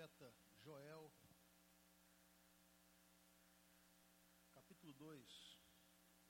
profeta 0.00 0.32
Joel, 0.62 1.12
capítulo 4.50 4.94
2. 4.94 5.60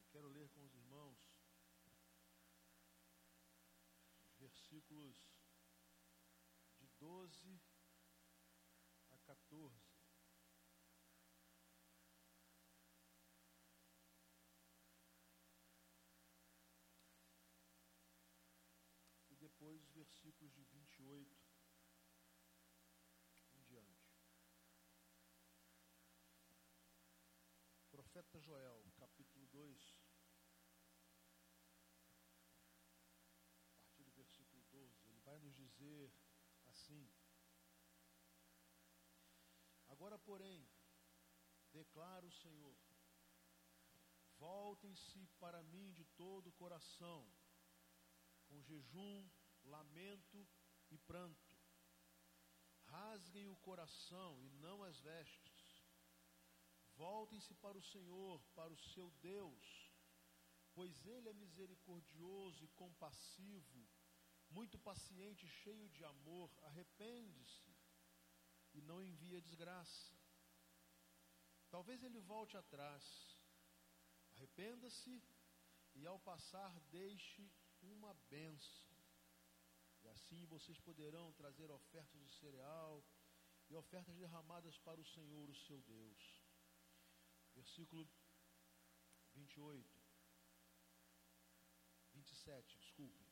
Eu 0.00 0.06
quero 0.06 0.26
ler 0.26 0.50
com 0.50 0.64
os 0.64 0.74
irmãos 0.74 1.16
os 4.24 4.34
versículos 4.38 5.16
de 6.80 6.88
12 6.98 7.60
a 9.12 9.18
14. 9.18 9.80
E 19.28 19.36
depois 19.36 19.80
os 19.80 19.92
versículos 19.92 20.52
de 20.54 20.64
28 20.64 21.50
em 23.54 23.62
diante. 23.62 24.10
Profeta 27.90 28.29
Joel, 28.40 28.82
capítulo 28.96 29.46
2, 29.48 29.96
a 33.68 33.80
partir 33.82 34.02
do 34.02 34.12
versículo 34.12 34.62
12, 34.70 35.08
ele 35.08 35.20
vai 35.20 35.38
nos 35.38 35.54
dizer 35.54 36.10
assim: 36.64 37.12
Agora, 39.88 40.18
porém, 40.18 40.66
declara 41.70 42.26
o 42.26 42.32
Senhor, 42.32 42.78
voltem-se 44.38 45.26
para 45.38 45.62
mim 45.62 45.92
de 45.92 46.06
todo 46.16 46.46
o 46.46 46.52
coração, 46.52 47.30
com 48.46 48.62
jejum, 48.62 49.28
lamento 49.64 50.48
e 50.90 50.96
pranto. 50.96 51.54
Rasguem 52.86 53.48
o 53.48 53.56
coração 53.56 54.42
e 54.42 54.48
não 54.48 54.82
as 54.82 54.98
vestes. 55.00 55.49
Voltem-se 57.00 57.54
para 57.54 57.78
o 57.78 57.82
Senhor, 57.92 58.38
para 58.54 58.70
o 58.70 58.82
seu 58.92 59.10
Deus, 59.22 59.66
pois 60.74 61.06
Ele 61.06 61.30
é 61.30 61.32
misericordioso 61.32 62.62
e 62.62 62.68
compassivo, 62.82 63.88
muito 64.50 64.78
paciente, 64.78 65.48
cheio 65.62 65.88
de 65.88 66.04
amor. 66.04 66.50
Arrepende-se 66.62 67.74
e 68.74 68.82
não 68.82 69.02
envia 69.02 69.40
desgraça. 69.40 70.14
Talvez 71.70 72.02
Ele 72.02 72.20
volte 72.20 72.58
atrás. 72.58 73.02
Arrependa-se 74.32 75.22
e 75.94 76.06
ao 76.06 76.18
passar 76.18 76.78
deixe 76.90 77.50
uma 77.80 78.12
bênção. 78.28 78.90
E 80.02 80.08
assim 80.08 80.44
vocês 80.44 80.78
poderão 80.80 81.32
trazer 81.32 81.70
ofertas 81.70 82.20
de 82.20 82.30
cereal 82.40 83.02
e 83.70 83.74
ofertas 83.74 84.16
derramadas 84.18 84.76
para 84.78 85.00
o 85.00 85.10
Senhor, 85.14 85.48
o 85.48 85.54
seu 85.54 85.80
Deus. 85.80 86.39
Versículo 87.60 88.08
28. 89.34 90.00
27, 92.14 92.78
desculpe. 92.78 93.26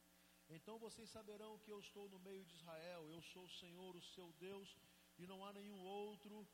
Então 0.51 0.79
vocês 0.79 1.09
saberão 1.11 1.59
que 1.61 1.71
eu 1.71 1.81
estou 1.81 2.09
no 2.11 2.19
meio 2.19 2.45
de 2.45 2.55
Israel, 2.55 3.09
eu 3.11 3.23
sou 3.23 3.45
o 3.47 3.57
Senhor, 3.61 3.97
o 3.97 4.03
seu 4.03 4.31
Deus, 4.35 4.77
e 5.19 5.27
não 5.27 5.45
há 5.45 5.53
nenhum 5.53 5.81
outro, 5.81 6.47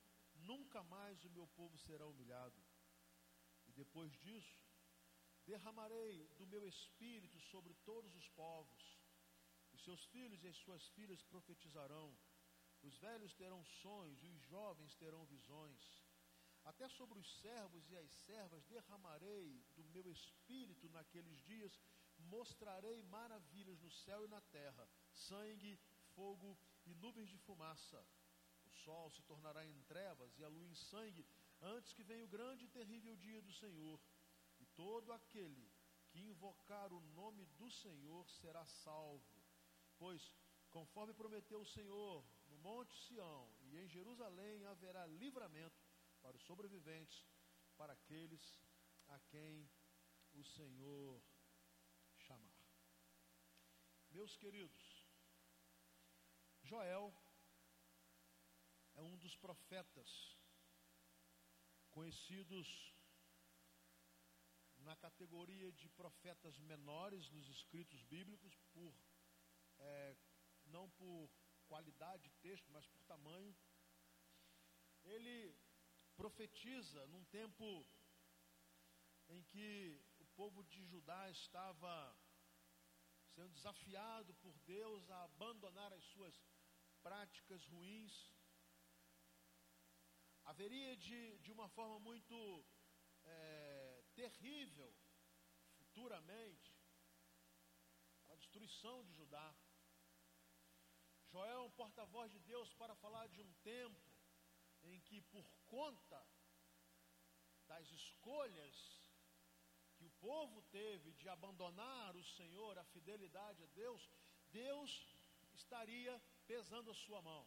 nunca 0.50 0.82
mais 0.84 1.24
o 1.24 1.30
meu 1.30 1.48
povo 1.48 1.76
será 1.78 2.06
humilhado. 2.06 2.60
E 3.66 3.72
depois 3.72 4.12
disso, 4.20 4.60
derramarei 5.44 6.28
do 6.38 6.46
meu 6.46 6.64
espírito 6.68 7.40
sobre 7.40 7.74
todos 7.90 8.14
os 8.14 8.28
povos. 8.30 8.84
Os 9.72 9.82
seus 9.82 10.04
filhos 10.06 10.44
e 10.44 10.48
as 10.48 10.56
suas 10.58 10.86
filhas 10.90 11.22
profetizarão. 11.22 12.16
Os 12.82 12.96
velhos 12.98 13.34
terão 13.34 13.64
sonhos 13.82 14.22
e 14.22 14.28
os 14.28 14.40
jovens 14.42 14.94
terão 14.94 15.24
visões. 15.26 16.03
Até 16.64 16.88
sobre 16.88 17.18
os 17.18 17.40
servos 17.40 17.90
e 17.90 17.96
as 17.96 18.10
servas 18.26 18.64
derramarei 18.64 19.62
do 19.76 19.84
meu 19.84 20.10
espírito 20.10 20.88
naqueles 20.88 21.38
dias, 21.42 21.78
mostrarei 22.18 23.02
maravilhas 23.02 23.80
no 23.80 23.90
céu 23.90 24.24
e 24.24 24.28
na 24.28 24.40
terra: 24.40 24.88
sangue, 25.12 25.78
fogo 26.14 26.58
e 26.86 26.94
nuvens 26.94 27.28
de 27.28 27.38
fumaça. 27.38 28.04
O 28.64 28.70
sol 28.70 29.10
se 29.10 29.22
tornará 29.22 29.66
em 29.66 29.82
trevas 29.82 30.38
e 30.38 30.44
a 30.44 30.48
lua 30.48 30.66
em 30.66 30.74
sangue, 30.74 31.26
antes 31.60 31.92
que 31.92 32.02
venha 32.02 32.24
o 32.24 32.28
grande 32.28 32.64
e 32.64 32.68
terrível 32.68 33.14
dia 33.16 33.42
do 33.42 33.52
Senhor. 33.52 34.00
E 34.58 34.64
todo 34.66 35.12
aquele 35.12 35.70
que 36.08 36.20
invocar 36.20 36.92
o 36.92 37.00
nome 37.00 37.44
do 37.58 37.70
Senhor 37.70 38.26
será 38.30 38.64
salvo. 38.66 39.42
Pois, 39.98 40.32
conforme 40.70 41.12
prometeu 41.12 41.60
o 41.60 41.66
Senhor, 41.66 42.24
no 42.46 42.56
Monte 42.58 42.96
Sião 43.06 43.52
e 43.60 43.76
em 43.76 43.88
Jerusalém 43.88 44.64
haverá 44.64 45.06
livramento 45.06 45.76
para 46.24 46.38
os 46.38 46.44
sobreviventes, 46.44 47.22
para 47.76 47.92
aqueles 47.92 48.44
a 49.08 49.18
quem 49.30 49.70
o 50.32 50.42
Senhor 50.42 51.22
chamar. 52.16 52.64
Meus 54.10 54.34
queridos, 54.34 55.06
Joel 56.62 57.14
é 58.94 59.02
um 59.02 59.18
dos 59.18 59.36
profetas 59.36 60.10
conhecidos 61.90 62.68
na 64.78 64.96
categoria 64.96 65.70
de 65.72 65.90
profetas 65.90 66.58
menores 66.58 67.30
nos 67.30 67.48
escritos 67.50 68.02
bíblicos, 68.04 68.56
por 68.72 68.94
é, 69.78 70.16
não 70.64 70.88
por 70.90 71.30
qualidade 71.66 72.22
de 72.22 72.30
texto, 72.46 72.72
mas 72.72 72.86
por 72.86 73.02
tamanho. 73.02 73.54
Ele 75.04 75.54
profetiza 76.16 77.06
num 77.08 77.24
tempo 77.24 77.86
em 79.28 79.42
que 79.42 80.00
o 80.18 80.26
povo 80.36 80.62
de 80.64 80.84
Judá 80.86 81.30
estava 81.30 82.16
sendo 83.34 83.52
desafiado 83.52 84.34
por 84.34 84.56
Deus 84.60 85.10
a 85.10 85.24
abandonar 85.24 85.92
as 85.92 86.04
suas 86.04 86.34
práticas 87.02 87.66
ruins. 87.66 88.32
Haveria 90.44 90.96
de, 90.96 91.38
de 91.38 91.50
uma 91.50 91.68
forma 91.68 91.98
muito 91.98 92.64
é, 93.24 94.04
terrível, 94.14 94.94
futuramente, 95.78 96.76
a 98.28 98.34
destruição 98.36 99.04
de 99.04 99.12
Judá. 99.14 99.54
Joel 101.30 101.50
é 101.50 101.60
um 101.60 101.70
porta-voz 101.70 102.30
de 102.30 102.38
Deus 102.40 102.72
para 102.74 102.94
falar 102.94 103.26
de 103.28 103.40
um 103.40 103.52
tempo 103.54 103.98
em 104.00 104.03
que, 105.14 105.22
por 105.22 105.46
conta 105.66 106.20
das 107.66 107.90
escolhas 107.90 108.76
que 109.96 110.04
o 110.04 110.10
povo 110.10 110.62
teve 110.62 111.12
de 111.12 111.28
abandonar 111.28 112.16
o 112.16 112.24
Senhor, 112.24 112.76
a 112.78 112.84
fidelidade 112.84 113.62
a 113.62 113.66
Deus, 113.66 114.08
Deus 114.50 114.90
estaria 115.54 116.20
pesando 116.46 116.90
a 116.90 116.94
sua 116.94 117.22
mão. 117.22 117.46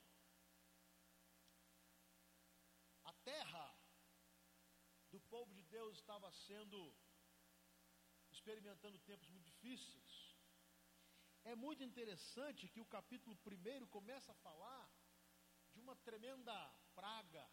A 3.03 3.13
terra 3.31 3.77
do 5.11 5.19
povo 5.19 5.53
de 5.53 5.63
Deus 5.63 5.97
estava 5.97 6.31
sendo 6.31 6.79
experimentando 8.31 8.97
tempos 8.99 9.29
muito 9.29 9.45
difíceis. 9.45 10.37
É 11.43 11.55
muito 11.55 11.83
interessante 11.83 12.67
que 12.69 12.79
o 12.79 12.85
capítulo 12.85 13.37
1 13.45 13.87
começa 13.87 14.31
a 14.31 14.35
falar 14.35 14.89
de 15.73 15.79
uma 15.79 15.95
tremenda 15.97 16.53
praga. 16.95 17.47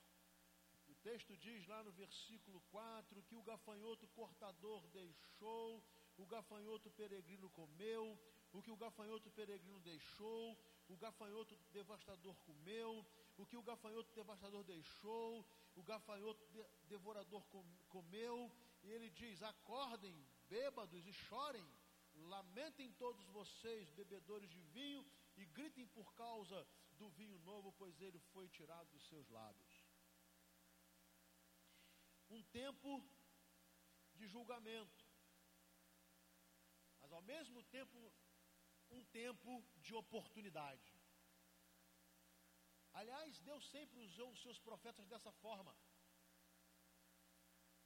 Texto 1.05 1.37
diz 1.37 1.67
lá 1.67 1.83
no 1.85 1.93
versículo 1.93 2.63
4 2.71 3.23
que 3.25 3.37
o 3.37 3.43
gafanhoto 3.43 4.09
cortador 4.09 4.81
deixou, 4.89 5.85
o 6.17 6.25
gafanhoto 6.25 6.91
peregrino 6.93 7.51
comeu, 7.51 8.19
o 8.55 8.63
que 8.63 8.71
o 8.71 8.77
gafanhoto 8.77 9.31
peregrino 9.33 9.79
deixou, 9.81 10.57
o 10.89 10.97
gafanhoto 10.97 11.55
devastador 11.73 12.35
comeu, 12.47 13.05
o 13.37 13.45
que 13.45 13.55
o 13.55 13.63
gafanhoto 13.63 14.11
devastador 14.15 14.65
deixou, 14.65 15.47
o 15.77 15.83
gafanhoto 15.83 16.43
de 16.51 16.65
devorador 16.89 17.45
comeu, 17.91 18.51
e 18.83 18.91
ele 18.91 19.11
diz: 19.11 19.43
acordem, 19.43 20.17
bêbados, 20.49 21.07
e 21.07 21.13
chorem, 21.13 21.69
lamentem 22.15 22.91
todos 22.93 23.27
vocês, 23.27 23.91
bebedores 23.91 24.49
de 24.49 24.63
vinho, 24.79 25.05
e 25.37 25.45
gritem 25.45 25.87
por 25.89 26.15
causa 26.15 26.67
do 26.93 27.11
vinho 27.11 27.39
novo, 27.41 27.73
pois 27.73 28.01
ele 28.01 28.21
foi 28.33 28.49
tirado 28.49 28.89
dos 28.91 29.07
seus 29.07 29.29
lábios. 29.29 29.74
Um 32.35 32.43
tempo 32.61 32.91
de 34.19 34.27
julgamento, 34.35 35.05
mas 37.01 37.13
ao 37.13 37.23
mesmo 37.33 37.63
tempo, 37.77 37.99
um 38.91 39.03
tempo 39.21 39.53
de 39.87 39.95
oportunidade. 40.03 40.89
Aliás, 43.01 43.41
Deus 43.51 43.65
sempre 43.75 43.99
usou 44.07 44.29
os 44.33 44.41
seus 44.43 44.59
profetas 44.69 45.07
dessa 45.13 45.33
forma, 45.45 45.75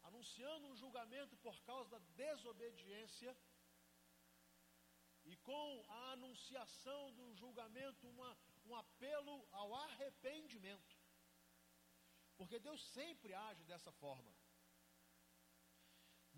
anunciando 0.02 0.66
um 0.68 0.76
julgamento 0.76 1.36
por 1.38 1.56
causa 1.70 1.90
da 1.90 1.98
desobediência 2.24 3.36
e 5.24 5.36
com 5.48 5.84
a 5.88 6.12
anunciação 6.12 7.12
do 7.12 7.34
julgamento, 7.34 8.08
uma, 8.08 8.30
um 8.64 8.74
apelo 8.74 9.46
ao 9.52 9.74
arrependimento. 9.74 10.96
Porque 12.38 12.58
Deus 12.58 12.80
sempre 12.92 13.34
age 13.34 13.64
dessa 13.64 13.92
forma. 13.92 14.37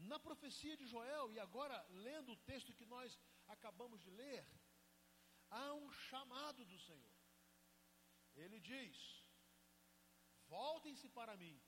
Na 0.08 0.19
profecia 0.19 0.76
de 0.76 0.87
Joel, 0.87 1.32
e 1.32 1.38
agora 1.38 1.76
lendo 1.91 2.32
o 2.32 2.43
texto 2.50 2.75
que 2.75 2.87
nós 2.87 3.19
acabamos 3.49 4.00
de 4.00 4.11
ler, 4.11 4.44
há 5.50 5.75
um 5.75 5.91
chamado 5.91 6.64
do 6.64 6.79
Senhor. 6.79 7.17
Ele 8.35 8.58
diz: 8.61 8.97
Voltem-se 10.49 11.08
para 11.08 11.37
mim 11.37 11.61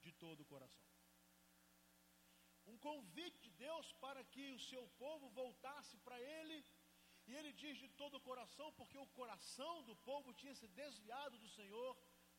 de 0.00 0.12
todo 0.12 0.40
o 0.40 0.50
coração. 0.52 0.88
Um 2.66 2.78
convite 2.78 3.38
de 3.46 3.50
Deus 3.66 3.92
para 4.04 4.22
que 4.24 4.46
o 4.52 4.60
seu 4.70 4.86
povo 5.02 5.28
voltasse 5.30 5.96
para 5.98 6.20
Ele, 6.20 6.58
e 7.28 7.34
ele 7.34 7.52
diz 7.52 7.78
de 7.78 7.88
todo 8.00 8.16
o 8.16 8.26
coração, 8.28 8.72
porque 8.72 8.98
o 8.98 9.06
coração 9.18 9.82
do 9.88 9.94
povo 10.10 10.32
tinha 10.40 10.54
se 10.54 10.68
desviado 10.68 11.38
do 11.38 11.48
Senhor, 11.56 11.90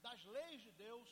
das 0.01 0.23
leis 0.25 0.61
de 0.61 0.71
Deus, 0.71 1.09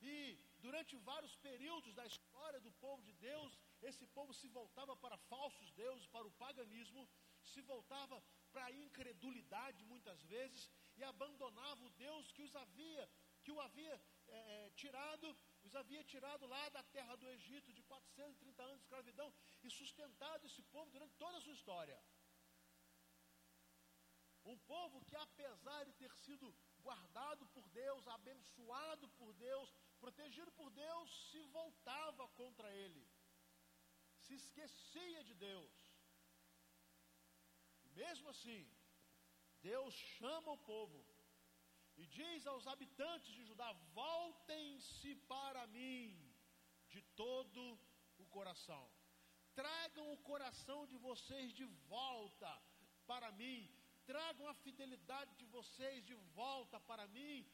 e 0.00 0.38
durante 0.66 0.96
vários 1.10 1.34
períodos 1.46 1.94
da 1.98 2.06
história 2.12 2.60
do 2.66 2.72
povo 2.84 3.02
de 3.08 3.12
Deus, 3.28 3.58
esse 3.90 4.06
povo 4.18 4.32
se 4.40 4.48
voltava 4.48 4.94
para 5.04 5.16
falsos 5.32 5.70
deuses, 5.72 6.06
para 6.14 6.26
o 6.26 6.36
paganismo, 6.44 7.02
se 7.52 7.60
voltava 7.72 8.22
para 8.52 8.64
a 8.66 8.72
incredulidade 8.84 9.84
muitas 9.92 10.22
vezes 10.34 10.70
e 10.96 11.02
abandonava 11.02 11.82
o 11.84 11.90
Deus 12.06 12.32
que 12.32 12.42
os 12.42 12.54
havia, 12.62 13.04
que 13.42 13.52
o 13.52 13.60
havia 13.60 13.96
é, 14.28 14.70
tirado, 14.76 15.36
os 15.62 15.74
havia 15.74 16.04
tirado 16.04 16.46
lá 16.46 16.68
da 16.68 16.82
terra 16.96 17.16
do 17.16 17.28
Egito 17.28 17.72
de 17.72 17.82
430 17.82 18.62
anos 18.62 18.78
de 18.78 18.84
escravidão 18.84 19.32
e 19.62 19.70
sustentado 19.70 20.46
esse 20.46 20.62
povo 20.74 20.90
durante 20.90 21.14
toda 21.16 21.38
a 21.38 21.40
sua 21.40 21.54
história. 21.54 21.98
Um 24.44 24.58
povo 24.58 25.04
que, 25.04 25.16
apesar 25.16 25.84
de 25.84 25.92
ter 25.94 26.12
sido 26.24 26.54
guardado 26.78 27.46
por 27.48 27.68
Deus, 27.70 28.06
abençoado 28.08 29.08
por 29.10 29.32
Deus, 29.34 29.74
protegido 30.04 30.50
por 30.58 30.68
Deus, 30.84 31.08
se 31.30 31.40
voltava 31.58 32.26
contra 32.40 32.68
ele, 32.82 33.02
se 34.24 34.34
esquecia 34.40 35.22
de 35.28 35.34
Deus. 35.48 35.72
Mesmo 38.02 38.28
assim, 38.34 38.60
Deus 39.70 39.94
chama 40.16 40.52
o 40.52 40.64
povo 40.72 41.00
e 42.00 42.06
diz 42.18 42.46
aos 42.46 42.66
habitantes 42.72 43.30
de 43.36 43.44
Judá: 43.48 43.70
voltem-se 44.00 45.14
para 45.32 45.66
mim 45.76 46.00
de 46.92 47.02
todo 47.22 47.62
o 48.22 48.26
coração. 48.36 48.84
Tragam 49.60 50.06
o 50.12 50.18
coração 50.30 50.80
de 50.86 50.96
vocês 51.08 51.52
de 51.52 51.66
volta 51.94 52.50
para 53.06 53.30
mim. 53.40 53.58
Tragam 54.10 54.46
a 54.48 54.54
fidelidade 54.64 55.32
de 55.40 55.46
vocês 55.56 56.04
de 56.10 56.14
volta 56.40 56.78
para 56.80 57.06
mim. 57.16 57.46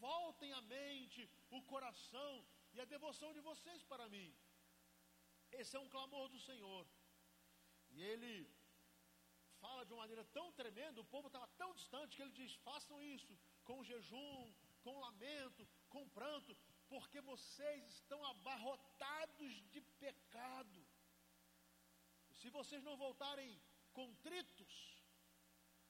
Voltem 0.00 0.52
a 0.52 0.62
mente, 0.62 1.28
o 1.50 1.60
coração 1.62 2.32
e 2.74 2.80
a 2.80 2.84
devoção 2.84 3.32
de 3.32 3.40
vocês 3.40 3.82
para 3.82 4.08
mim. 4.08 4.28
Esse 5.52 5.76
é 5.76 5.80
um 5.80 5.88
clamor 5.88 6.28
do 6.28 6.40
Senhor. 6.40 6.86
E 7.90 8.02
ele 8.02 8.32
fala 9.60 9.84
de 9.84 9.92
uma 9.92 10.02
maneira 10.02 10.24
tão 10.36 10.52
tremenda, 10.52 11.00
o 11.00 11.10
povo 11.14 11.28
estava 11.28 11.46
tão 11.62 11.72
distante 11.74 12.16
que 12.16 12.22
ele 12.22 12.38
diz: 12.40 12.54
façam 12.68 13.02
isso 13.02 13.38
com 13.64 13.84
jejum, 13.84 14.52
com 14.82 14.98
lamento, 15.00 15.66
com 15.88 16.08
pranto, 16.08 16.56
porque 16.88 17.20
vocês 17.20 17.84
estão 17.94 18.24
abarrotados 18.32 19.52
de 19.72 19.80
pecado. 20.04 20.86
Se 22.40 22.50
vocês 22.50 22.82
não 22.82 22.96
voltarem 22.96 23.50
contritos, 23.92 24.72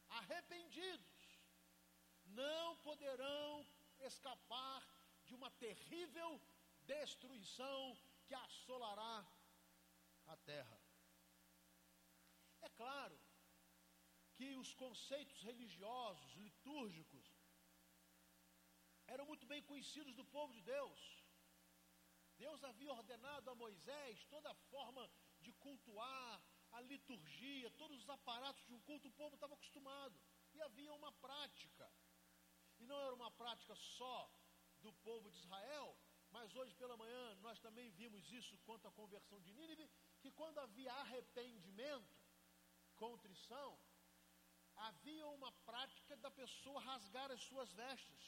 arrependidos, 0.09 1.25
não 2.27 2.77
poderão 2.79 3.67
escapar 4.07 4.83
de 5.25 5.35
uma 5.35 5.51
terrível 5.51 6.41
destruição 6.87 7.97
que 8.27 8.35
assolará 8.35 9.27
a 10.27 10.37
terra. 10.37 10.81
É 12.61 12.69
claro 12.71 13.19
que 14.37 14.55
os 14.57 14.75
conceitos 14.75 15.43
religiosos, 15.43 16.35
litúrgicos, 16.35 17.27
eram 19.07 19.27
muito 19.27 19.47
bem 19.47 19.63
conhecidos 19.63 20.15
do 20.15 20.25
povo 20.25 20.53
de 20.53 20.63
Deus. 20.63 21.01
Deus 22.37 22.65
havia 22.65 22.93
ordenado 22.93 23.51
a 23.51 23.55
Moisés 23.55 24.25
toda 24.25 24.51
a 24.51 24.55
forma 24.73 25.09
de 25.41 25.53
cultuar, 25.53 26.43
a 26.73 26.81
liturgia, 26.81 27.71
todos 27.73 28.03
os 28.03 28.11
aparatos 28.11 28.65
de 28.67 28.75
um 28.75 28.81
culto, 28.81 29.09
o 29.09 29.13
povo 29.13 29.35
estava 29.37 29.55
acostumado. 29.55 30.19
E 30.53 30.61
havia 30.61 30.93
uma 30.93 31.13
prática. 31.13 31.91
E 32.85 32.87
não 32.87 33.01
era 33.03 33.15
uma 33.15 33.31
prática 33.43 33.75
só 33.75 34.17
do 34.85 34.93
povo 35.07 35.31
de 35.31 35.39
Israel, 35.39 35.87
mas 36.31 36.55
hoje 36.55 36.75
pela 36.81 36.97
manhã 37.03 37.23
nós 37.45 37.59
também 37.67 37.89
vimos 38.01 38.31
isso 38.39 38.59
quanto 38.67 38.87
à 38.87 38.93
conversão 38.99 39.39
de 39.45 39.55
Nínive, 39.59 39.87
que 40.21 40.31
quando 40.41 40.59
havia 40.65 40.93
arrependimento, 41.05 42.15
contrição, 43.05 43.71
havia 44.89 45.27
uma 45.29 45.51
prática 45.71 46.15
da 46.25 46.31
pessoa 46.43 46.85
rasgar 46.91 47.31
as 47.37 47.41
suas 47.49 47.73
vestes, 47.73 48.23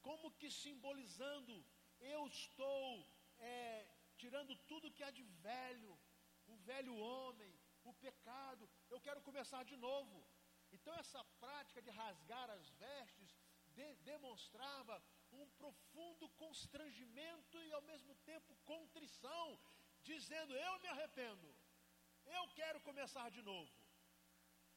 como 0.00 0.32
que 0.38 0.50
simbolizando: 0.50 1.54
eu 2.14 2.26
estou 2.28 3.06
é, 3.38 3.86
tirando 4.16 4.56
tudo 4.72 4.94
que 4.96 5.04
há 5.04 5.10
de 5.10 5.26
velho, 5.50 5.92
o 6.46 6.56
velho 6.70 6.96
homem, 6.96 7.52
o 7.84 7.92
pecado, 8.06 8.70
eu 8.88 9.02
quero 9.08 9.20
começar 9.20 9.62
de 9.64 9.76
novo. 9.76 10.18
Então, 10.72 10.94
essa 11.04 11.22
prática 11.44 11.82
de 11.82 11.90
rasgar 11.90 12.48
as 12.48 12.66
vestes 12.86 13.30
de, 13.70 13.94
demonstrava 13.96 15.02
um 15.32 15.48
profundo 15.50 16.28
constrangimento 16.30 17.62
e, 17.62 17.72
ao 17.72 17.82
mesmo 17.82 18.14
tempo, 18.30 18.56
contrição, 18.64 19.58
dizendo: 20.02 20.54
Eu 20.54 20.78
me 20.80 20.88
arrependo, 20.88 21.54
eu 22.26 22.48
quero 22.48 22.80
começar 22.80 23.30
de 23.30 23.42
novo. 23.42 23.70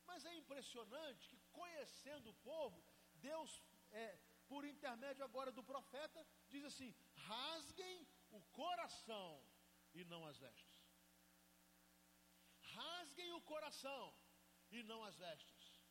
Mas 0.06 0.26
é 0.26 0.36
impressionante 0.36 1.28
que, 1.30 1.40
conhecendo 1.52 2.30
o 2.30 2.34
povo, 2.36 2.84
Deus, 3.16 3.62
é, 3.92 4.18
por 4.48 4.66
intermédio 4.66 5.24
agora 5.24 5.52
do 5.52 5.64
profeta, 5.64 6.26
diz 6.50 6.64
assim: 6.66 6.94
rasguem 7.16 8.08
o 8.32 8.42
coração 8.62 9.44
e 9.94 10.04
não 10.06 10.26
as 10.26 10.38
vestes. 10.38 10.82
Rasguem 12.62 13.32
o 13.34 13.42
coração 13.42 14.14
e 14.72 14.84
não 14.84 15.04
as 15.04 15.16
vestes. 15.18 15.82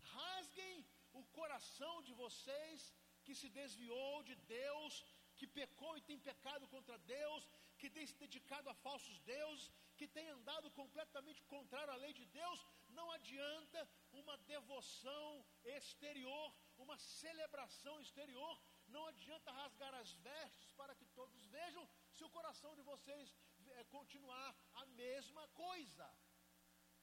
Rasguem 0.00 0.86
o 1.20 1.24
coração 1.38 1.94
de 2.06 2.12
vocês 2.22 2.94
que 3.24 3.34
se 3.40 3.48
desviou 3.60 4.22
de 4.22 4.34
Deus, 4.60 5.04
que 5.38 5.46
pecou 5.58 5.92
e 5.96 6.06
tem 6.08 6.18
pecado 6.30 6.66
contra 6.74 6.96
Deus, 6.98 7.48
que 7.78 7.88
tem 7.96 8.06
se 8.06 8.16
dedicado 8.24 8.68
a 8.70 8.74
falsos 8.86 9.18
deuses, 9.20 9.70
que 9.98 10.06
tem 10.16 10.28
andado 10.28 10.70
completamente 10.80 11.42
contrário 11.54 11.92
à 11.92 11.96
lei 12.04 12.12
de 12.12 12.24
Deus, 12.40 12.58
não 12.98 13.10
adianta 13.12 13.80
uma 14.12 14.36
devoção 14.54 15.44
exterior, 15.64 16.46
uma 16.84 16.96
celebração 16.98 18.00
exterior, 18.00 18.54
não 18.88 19.04
adianta 19.06 19.56
rasgar 19.60 19.94
as 19.94 20.12
vestes 20.28 20.68
para 20.80 20.94
que 20.94 21.06
todos 21.06 21.46
vejam, 21.46 21.88
se 22.12 22.24
o 22.24 22.30
coração 22.30 22.74
de 22.74 22.82
vocês 22.82 23.34
é, 23.76 23.84
continuar 23.84 24.54
a 24.74 24.86
mesma 24.86 25.46
coisa. 25.48 26.06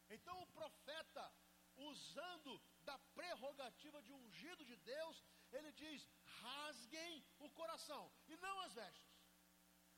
Então 0.10 0.42
o 0.42 0.48
profeta, 0.48 1.24
usando 1.92 2.62
da 2.84 2.98
prerrogativa 3.18 4.02
de 4.02 4.14
ungido 4.14 4.64
de 4.66 4.76
Deus, 4.76 5.24
ele 5.52 5.72
diz: 5.72 6.08
rasguem 6.42 7.24
o 7.40 7.50
coração 7.50 8.12
e 8.28 8.36
não 8.38 8.60
as 8.62 8.74
vestes. 8.74 9.10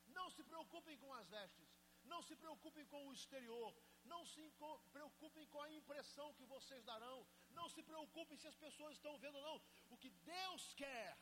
Não 0.08 0.30
se 0.30 0.44
preocupem 0.44 0.98
com 0.98 1.12
as 1.14 1.28
vestes, 1.30 1.70
não 2.04 2.22
se 2.22 2.36
preocupem 2.36 2.86
com 2.86 3.08
o 3.08 3.14
exterior, 3.14 3.74
não 4.04 4.26
se 4.26 4.44
preocupem 4.92 5.46
com 5.48 5.62
a 5.62 5.72
impressão 5.72 6.34
que 6.34 6.46
vocês 6.46 6.84
darão, 6.84 7.26
não 7.52 7.68
se 7.70 7.82
preocupem 7.82 8.38
se 8.38 8.48
as 8.48 8.56
pessoas 8.56 8.96
estão 8.96 9.18
vendo 9.18 9.38
ou 9.38 9.44
não. 9.44 9.62
O 9.90 9.98
que 9.98 10.10
Deus 10.10 10.74
quer 10.74 11.18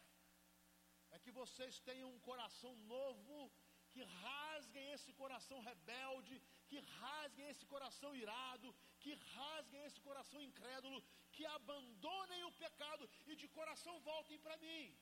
é 1.11 1.19
que 1.19 1.31
vocês 1.31 1.79
tenham 1.79 2.09
um 2.09 2.19
coração 2.19 2.75
novo, 2.95 3.51
que 3.93 4.03
rasguem 4.03 4.91
esse 4.95 5.11
coração 5.21 5.59
rebelde, 5.69 6.41
que 6.69 6.79
rasguem 6.79 7.47
esse 7.49 7.65
coração 7.65 8.15
irado, 8.15 8.73
que 8.99 9.13
rasguem 9.35 9.83
esse 9.83 9.99
coração 10.07 10.41
incrédulo, 10.41 11.03
que 11.31 11.45
abandonem 11.45 12.43
o 12.45 12.51
pecado 12.63 13.09
e 13.27 13.35
de 13.35 13.47
coração 13.47 13.99
voltem 14.01 14.39
para 14.39 14.57
mim. 14.57 14.97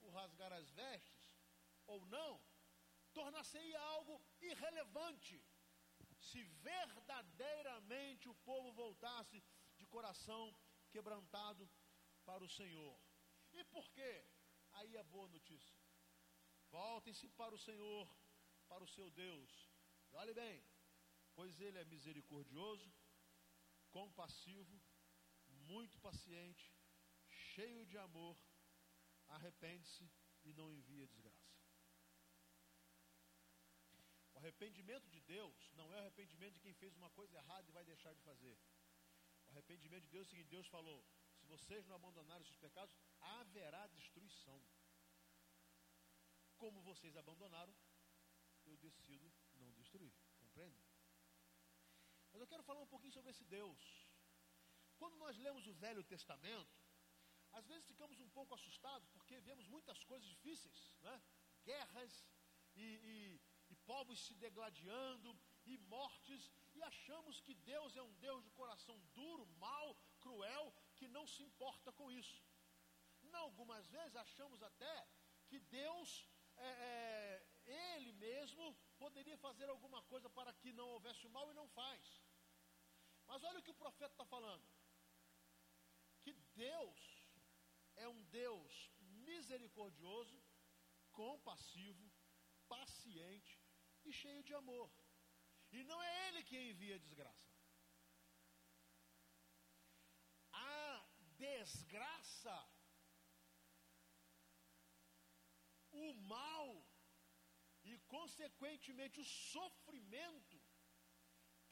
O 0.00 0.10
rasgar 0.10 0.52
as 0.52 0.70
vestes, 0.70 1.32
ou 1.86 2.04
não, 2.06 2.32
tornar-se 3.12 3.76
algo 3.76 4.20
irrelevante 4.40 5.42
se 6.18 6.42
verdadeiramente 6.42 8.28
o 8.28 8.34
povo 8.34 8.72
voltasse 8.72 9.42
de 9.76 9.86
coração 9.86 10.54
quebrantado 10.90 11.68
para 12.24 12.42
o 12.44 12.48
Senhor. 12.48 12.98
E 13.52 13.64
por 13.64 13.88
quê? 13.90 14.24
Aí 14.72 14.96
é 14.96 15.02
boa 15.04 15.28
notícia. 15.28 15.85
Voltem-se 16.78 17.28
para 17.40 17.54
o 17.54 17.62
Senhor, 17.66 18.06
para 18.70 18.84
o 18.84 18.92
seu 18.94 19.08
Deus. 19.10 19.50
E 20.10 20.16
olhe 20.22 20.34
bem, 20.34 20.56
pois 21.34 21.60
Ele 21.66 21.78
é 21.78 21.84
misericordioso, 21.84 22.88
compassivo, 23.98 24.76
muito 25.72 25.98
paciente 25.98 26.66
cheio 27.56 27.84
de 27.86 27.96
amor, 27.98 28.36
arrepende-se 29.28 30.04
e 30.44 30.52
não 30.52 30.72
envia 30.72 31.06
desgraça. 31.06 31.54
O 34.34 34.38
arrependimento 34.38 35.08
de 35.08 35.20
Deus 35.20 35.70
não 35.72 35.92
é 35.94 35.96
o 35.96 36.00
arrependimento 36.00 36.54
de 36.54 36.60
quem 36.60 36.74
fez 36.74 36.94
uma 36.94 37.10
coisa 37.10 37.38
errada 37.38 37.66
e 37.68 37.72
vai 37.72 37.84
deixar 37.84 38.12
de 38.14 38.20
fazer. 38.20 38.58
O 39.46 39.50
arrependimento 39.50 40.04
de 40.04 40.10
Deus 40.10 40.26
é 40.26 40.28
o 40.28 40.30
seguinte: 40.30 40.50
Deus 40.50 40.66
falou: 40.66 41.00
se 41.38 41.46
vocês 41.46 41.86
não 41.86 41.96
abandonarem 41.96 42.42
os 42.42 42.48
seus 42.48 42.58
pecados, 42.58 42.94
haverá 43.18 43.86
destruição. 43.86 44.62
Como 46.56 46.80
vocês 46.82 47.16
abandonaram, 47.16 47.74
eu 48.64 48.76
decido 48.76 49.32
não 49.54 49.70
destruir. 49.72 50.14
Compreende? 50.40 50.82
Mas 52.32 52.40
eu 52.40 52.46
quero 52.46 52.62
falar 52.62 52.80
um 52.80 52.92
pouquinho 52.94 53.12
sobre 53.12 53.30
esse 53.30 53.44
Deus. 53.44 53.80
Quando 54.96 55.16
nós 55.16 55.36
lemos 55.36 55.66
o 55.66 55.74
Velho 55.74 56.02
Testamento, 56.04 56.76
às 57.52 57.66
vezes 57.66 57.86
ficamos 57.86 58.18
um 58.20 58.28
pouco 58.30 58.54
assustados 58.54 59.08
porque 59.10 59.40
vemos 59.40 59.66
muitas 59.68 60.02
coisas 60.04 60.28
difíceis, 60.28 60.94
né? 61.02 61.22
guerras 61.64 62.24
e, 62.74 62.86
e, 63.12 63.40
e 63.70 63.76
povos 63.90 64.18
se 64.26 64.34
degladiando 64.34 65.38
e 65.64 65.76
mortes, 65.78 66.50
e 66.74 66.82
achamos 66.82 67.40
que 67.40 67.54
Deus 67.54 67.96
é 67.96 68.02
um 68.02 68.14
Deus 68.14 68.44
de 68.44 68.50
coração 68.50 68.96
duro, 69.14 69.46
mau, 69.58 69.96
cruel, 70.20 70.72
que 70.94 71.08
não 71.08 71.26
se 71.26 71.42
importa 71.42 71.92
com 71.92 72.10
isso. 72.10 72.40
Não, 73.22 73.40
algumas 73.40 73.86
vezes 73.88 74.14
achamos 74.14 74.62
até 74.62 75.08
que 75.48 75.58
Deus, 75.58 76.28
é, 76.56 77.46
é, 77.66 77.96
Ele 77.96 78.12
mesmo, 78.12 78.74
poderia 78.98 79.36
fazer 79.38 79.68
alguma 79.68 80.02
coisa 80.02 80.28
para 80.30 80.52
que 80.54 80.72
não 80.72 80.88
houvesse 80.88 81.26
o 81.26 81.30
mal 81.30 81.50
e 81.50 81.54
não 81.54 81.68
faz. 81.68 82.22
Mas 83.26 83.42
olha 83.42 83.58
o 83.58 83.62
que 83.62 83.70
o 83.70 83.82
profeta 83.84 84.12
está 84.12 84.24
falando: 84.24 84.66
que 86.22 86.32
Deus 86.54 87.00
é 87.96 88.08
um 88.08 88.22
Deus 88.24 88.90
misericordioso, 89.00 90.42
compassivo, 91.12 92.10
paciente 92.68 93.60
e 94.04 94.12
cheio 94.12 94.42
de 94.42 94.54
amor. 94.54 94.90
E 95.72 95.82
não 95.84 96.02
é 96.02 96.28
Ele 96.28 96.42
que 96.42 96.70
envia 96.70 96.98
desgraça. 96.98 97.46
A 100.52 101.06
desgraça, 101.36 102.68
o 106.04 106.14
mal 106.34 106.68
e, 107.84 107.98
consequentemente, 108.14 109.20
o 109.20 109.24
sofrimento 109.24 110.58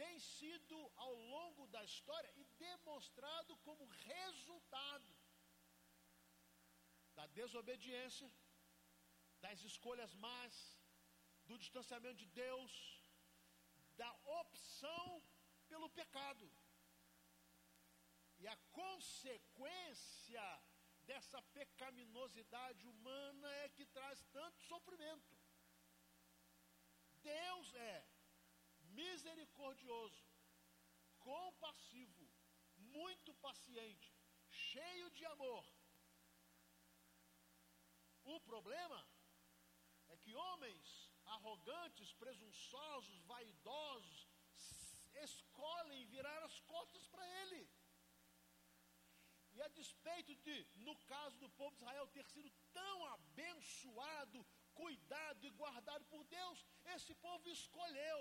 tem 0.01 0.15
sido 0.19 0.77
ao 1.05 1.15
longo 1.35 1.67
da 1.75 1.83
história 1.91 2.31
e 2.37 2.45
demonstrado 2.67 3.57
como 3.67 3.87
resultado 3.87 5.11
da 7.19 7.27
desobediência, 7.41 8.29
das 9.41 9.63
escolhas 9.71 10.13
más, 10.27 10.53
do 11.49 11.57
distanciamento 11.65 12.19
de 12.25 12.27
Deus, 12.27 12.73
da 13.97 14.11
opção 14.41 15.23
pelo 15.69 15.89
pecado. 16.01 16.47
E 18.39 18.47
a 18.47 18.57
consequência 18.73 20.45
dessa 21.07 21.41
pecaminosidade 21.59 22.87
humana 22.87 23.49
é 23.65 23.69
que 23.71 23.87
traz 23.87 24.23
tanto 24.33 24.61
sofrimento. 24.63 25.37
Deus 27.23 27.75
é 27.75 28.07
misericordioso, 29.03 30.25
compassivo, 31.19 32.29
muito 32.77 33.35
paciente, 33.35 34.15
cheio 34.51 35.11
de 35.11 35.25
amor 35.27 35.65
o 38.25 38.41
problema 38.41 39.07
é 40.09 40.17
que 40.17 40.35
homens 40.35 41.11
arrogantes, 41.27 42.13
presunçosos, 42.15 43.21
vaidosos, 43.23 44.29
escolhem 45.23 46.07
virar 46.07 46.43
as 46.43 46.59
costas 46.61 47.07
para 47.09 47.27
ele. 47.43 47.69
E 49.55 49.63
a 49.63 49.69
despeito 49.69 50.35
de, 50.47 50.67
no 50.87 50.95
caso 51.13 51.37
do 51.39 51.49
povo 51.51 51.75
de 51.77 51.83
Israel, 51.83 52.07
ter 52.09 52.27
sido 52.27 52.51
tão 52.73 52.97
abençoado, 53.17 54.45
cuidado 54.75 55.47
e 55.47 55.51
guardado 55.51 56.05
por 56.07 56.25
Deus, 56.25 56.65
esse 56.95 57.15
povo 57.15 57.49
escolheu. 57.49 58.21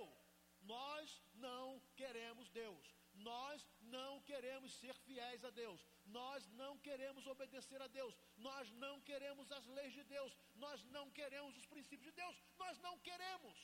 Nós 0.62 1.22
não 1.34 1.80
queremos 1.96 2.50
Deus. 2.50 2.96
Nós 3.13 3.68
não 3.82 4.22
queremos 4.22 4.74
ser 4.75 4.96
fiéis 5.00 5.44
a 5.44 5.50
Deus. 5.50 5.86
Nós 6.06 6.48
não 6.62 6.78
queremos 6.80 7.25
obedecer 7.28 7.82
a 7.82 7.88
Deus. 7.88 8.18
Nós 8.38 8.72
não 8.72 9.02
queremos 9.02 9.52
as 9.52 9.66
leis 9.68 9.94
de 9.94 10.04
Deus. 10.04 10.36
Nós 10.56 10.84
não 10.86 11.12
queremos 11.12 11.56
os 11.58 11.66
princípios 11.66 12.10
de 12.10 12.12
Deus. 12.12 12.36
Nós 12.58 12.80
não 12.80 12.98
queremos. 13.00 13.58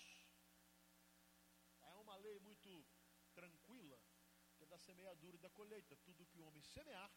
É 1.81 1.95
uma 1.95 2.15
lei 2.17 2.39
muito 2.39 2.85
tranquila, 3.33 3.99
que 4.55 4.63
é 4.63 4.67
da 4.67 4.77
semeadura 4.77 5.35
e 5.35 5.39
da 5.39 5.49
colheita. 5.49 5.95
Tudo 5.97 6.25
que 6.27 6.37
o 6.37 6.45
homem 6.45 6.61
semear, 6.61 7.11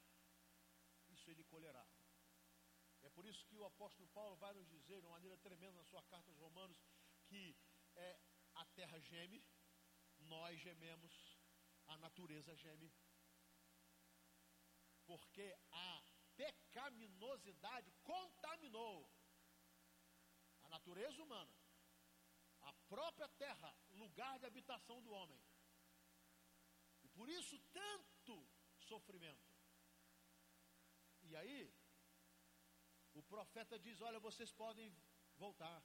ele 1.32 1.44
colherá. 1.44 1.86
É 3.02 3.10
por 3.10 3.26
isso 3.26 3.44
que 3.46 3.56
o 3.56 3.64
apóstolo 3.64 4.08
Paulo 4.08 4.36
vai 4.36 4.52
nos 4.54 4.68
dizer, 4.68 5.00
de 5.00 5.06
uma 5.06 5.16
maneira 5.16 5.36
tremenda, 5.38 5.78
na 5.78 5.84
sua 5.84 6.02
carta 6.04 6.30
aos 6.30 6.38
Romanos, 6.38 6.80
que 7.26 7.56
é, 7.96 8.20
a 8.54 8.64
terra 8.66 8.98
geme, 9.00 9.44
nós 10.18 10.60
gememos, 10.60 11.12
a 11.86 11.98
natureza 11.98 12.54
geme 12.54 12.92
porque 15.06 15.54
a 15.70 16.02
pecaminosidade 16.36 17.92
contaminou 18.02 19.10
a 20.62 20.68
natureza 20.68 21.22
humana, 21.22 21.54
a 22.60 22.72
própria 22.88 23.28
terra, 23.28 23.76
lugar 23.90 24.38
de 24.38 24.46
habitação 24.46 25.02
do 25.02 25.10
homem. 25.10 25.40
E 27.02 27.08
por 27.08 27.28
isso 27.28 27.58
tanto 27.72 28.48
sofrimento. 28.78 29.52
E 31.22 31.36
aí, 31.36 31.74
o 33.22 33.24
profeta 33.34 33.78
diz: 33.86 34.00
Olha, 34.08 34.26
vocês 34.28 34.52
podem 34.62 34.88
voltar. 35.44 35.80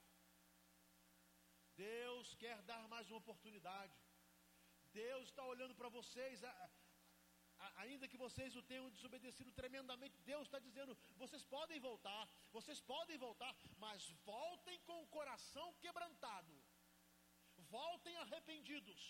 Deus 1.75 2.27
quer 2.43 2.57
dar 2.71 2.83
mais 2.93 3.07
uma 3.09 3.21
oportunidade. 3.23 3.95
Deus 5.01 5.25
está 5.29 5.43
olhando 5.53 5.75
para 5.79 5.89
vocês 5.97 6.43
ainda 7.83 8.09
que 8.11 8.17
vocês 8.25 8.55
o 8.55 8.63
tenham 8.69 8.89
desobedecido 8.95 9.51
tremendamente, 9.59 10.21
Deus 10.31 10.43
está 10.47 10.59
dizendo: 10.67 10.97
vocês 11.23 11.43
podem 11.55 11.79
voltar, 11.79 12.23
vocês 12.57 12.79
podem 12.93 13.17
voltar, 13.17 13.53
mas 13.77 14.09
voltem 14.33 14.79
com 14.87 14.97
o 15.03 15.07
coração 15.17 15.67
quebrantado, 15.83 16.53
voltem 17.75 18.15
arrependidos, 18.23 19.01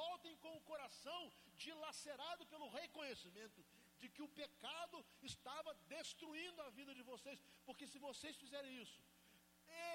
voltem 0.00 0.36
com 0.44 0.56
o 0.56 0.64
coração 0.72 1.20
dilacerado 1.66 2.46
pelo 2.46 2.68
reconhecimento 2.80 3.64
de 4.00 4.08
que 4.08 4.22
o 4.26 4.32
pecado 4.40 4.98
estava 5.30 5.72
destruindo 5.94 6.60
a 6.62 6.70
vida 6.78 6.94
de 6.98 7.02
vocês, 7.02 7.38
porque 7.66 7.86
se 7.86 7.98
vocês 7.98 8.36
fizerem 8.36 8.80
isso, 8.84 9.00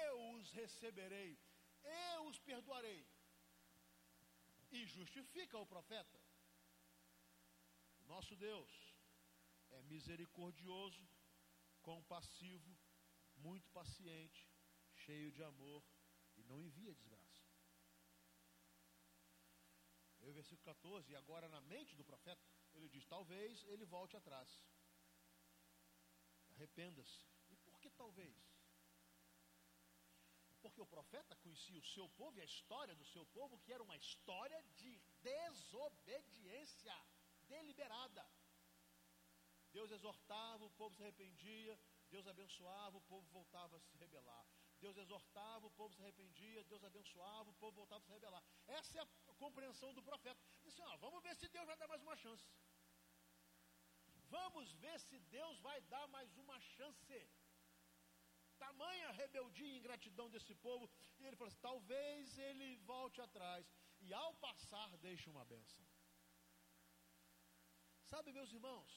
eu 0.06 0.30
os 0.34 0.50
receberei, 0.60 1.38
eu 2.14 2.26
os 2.30 2.38
perdoarei. 2.38 3.00
E 4.70 4.84
justifica 4.86 5.58
o 5.58 5.66
profeta. 5.74 6.20
Nosso 8.12 8.34
Deus 8.36 8.72
é 9.70 9.82
misericordioso, 9.82 11.04
compassivo, 11.82 12.76
muito 13.36 13.68
paciente, 13.70 14.48
cheio 15.04 15.30
de 15.30 15.42
amor 15.42 15.82
e 16.36 16.42
não 16.44 16.60
envia 16.60 16.94
desgraça. 16.94 17.44
E 20.20 20.28
o 20.28 20.32
versículo 20.32 20.64
14, 20.64 21.12
e 21.12 21.16
agora 21.16 21.48
na 21.48 21.60
mente 21.60 21.94
do 21.94 22.04
profeta, 22.04 22.44
ele 22.76 22.88
diz: 22.88 23.04
talvez 23.06 23.64
ele 23.64 23.84
volte 23.84 24.16
atrás. 24.16 24.48
Arrependa-se. 26.54 27.20
E 27.50 27.56
por 27.56 27.78
que 27.80 27.90
talvez? 27.90 28.36
Porque 30.60 30.80
o 30.80 30.86
profeta 30.86 31.36
conhecia 31.36 31.78
o 31.78 31.88
seu 31.94 32.08
povo 32.20 32.38
e 32.38 32.42
a 32.42 32.44
história 32.44 32.94
do 32.94 33.04
seu 33.04 33.24
povo, 33.26 33.58
que 33.60 33.72
era 33.72 33.82
uma 33.82 33.96
história 33.96 34.60
de 34.74 35.00
desobediência 35.22 36.96
deliberada. 37.48 38.26
Deus 39.72 39.90
exortava, 39.90 40.64
o 40.64 40.70
povo 40.70 40.94
se 40.94 41.02
arrependia, 41.02 41.78
Deus 42.10 42.26
abençoava, 42.26 42.96
o 42.96 43.02
povo 43.02 43.26
voltava 43.28 43.76
a 43.76 43.80
se 43.80 43.96
rebelar. 43.96 44.46
Deus 44.80 44.96
exortava, 44.96 45.66
o 45.66 45.70
povo 45.70 45.94
se 45.94 46.02
arrependia, 46.02 46.64
Deus 46.64 46.82
abençoava, 46.84 47.50
o 47.50 47.54
povo 47.54 47.76
voltava 47.76 48.00
a 48.02 48.06
se 48.06 48.12
rebelar. 48.12 48.42
Essa 48.66 48.98
é 48.98 49.02
a 49.02 49.34
compreensão 49.34 49.92
do 49.94 50.02
profeta. 50.02 50.40
Disse, 50.64 50.80
ó, 50.82 50.96
vamos 50.96 51.22
ver 51.22 51.34
se 51.36 51.48
Deus 51.48 51.66
vai 51.66 51.76
dar 51.76 51.88
mais 51.88 52.02
uma 52.02 52.16
chance. 52.16 52.46
Vamos 54.28 54.72
ver 54.84 54.98
se 55.00 55.18
Deus 55.36 55.58
vai 55.60 55.80
dar 55.92 56.06
mais 56.08 56.36
uma 56.36 56.58
chance. 56.60 57.18
Tamanha 58.58 59.10
rebeldia 59.20 59.68
e 59.68 59.78
ingratidão 59.78 60.28
desse 60.30 60.54
povo. 60.66 60.90
E 61.18 61.26
ele 61.26 61.36
falou 61.36 61.48
assim: 61.48 61.66
talvez 61.70 62.38
ele 62.38 62.76
volte 62.92 63.20
atrás. 63.20 63.66
E 64.00 64.12
ao 64.12 64.32
passar, 64.34 64.96
deixe 64.98 65.28
uma 65.30 65.44
benção. 65.44 65.86
Sabe, 68.12 68.32
meus 68.32 68.52
irmãos, 68.52 68.92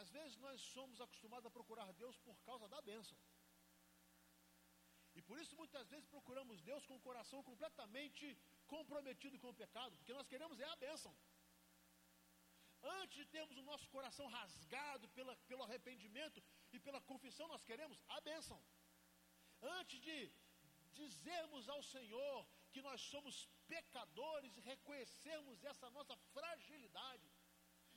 Às 0.00 0.10
vezes 0.10 0.36
nós 0.38 0.60
somos 0.74 1.00
acostumados 1.00 1.46
a 1.46 1.50
procurar 1.50 1.92
Deus 1.92 2.16
por 2.26 2.36
causa 2.48 2.68
da 2.68 2.80
bênção. 2.80 3.18
E 5.14 5.22
por 5.28 5.38
isso 5.42 5.56
muitas 5.56 5.88
vezes 5.88 6.06
procuramos 6.06 6.60
Deus 6.62 6.84
com 6.86 6.96
o 6.96 7.00
coração 7.00 7.42
completamente 7.42 8.38
comprometido 8.66 9.38
com 9.38 9.48
o 9.50 9.54
pecado, 9.62 9.96
porque 9.96 10.12
nós 10.12 10.28
queremos 10.28 10.60
é 10.60 10.64
a 10.64 10.76
bênção. 10.76 11.12
Antes 12.82 13.16
de 13.16 13.26
termos 13.26 13.56
o 13.56 13.62
nosso 13.62 13.88
coração 13.88 14.26
rasgado 14.28 15.08
pela, 15.08 15.36
pelo 15.48 15.62
arrependimento 15.62 16.42
e 16.72 16.78
pela 16.78 17.00
confissão, 17.00 17.48
nós 17.48 17.64
queremos 17.64 18.00
a 18.08 18.20
bênção. 18.20 18.62
Antes 19.60 20.00
de 20.00 20.32
dizermos 20.92 21.68
ao 21.68 21.82
Senhor 21.82 22.46
que 22.72 22.82
nós 22.82 23.00
somos 23.00 23.48
pecadores 23.66 24.56
e 24.56 24.60
reconhecermos 24.60 25.64
essa 25.64 25.90
nossa 25.90 26.16
fragilidade 26.34 27.28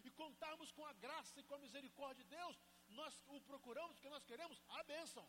e 0.04 0.10
contarmos 0.12 0.72
com 0.72 0.86
a 0.86 0.94
graça 0.94 1.40
e 1.40 1.44
com 1.44 1.56
a 1.56 1.60
misericórdia 1.60 2.24
de 2.24 2.30
Deus, 2.30 2.60
nós 2.90 3.22
o 3.28 3.40
procuramos 3.42 3.96
porque 3.96 4.10
nós 4.10 4.26
queremos 4.26 4.64
a 4.68 4.84
bênção, 4.84 5.28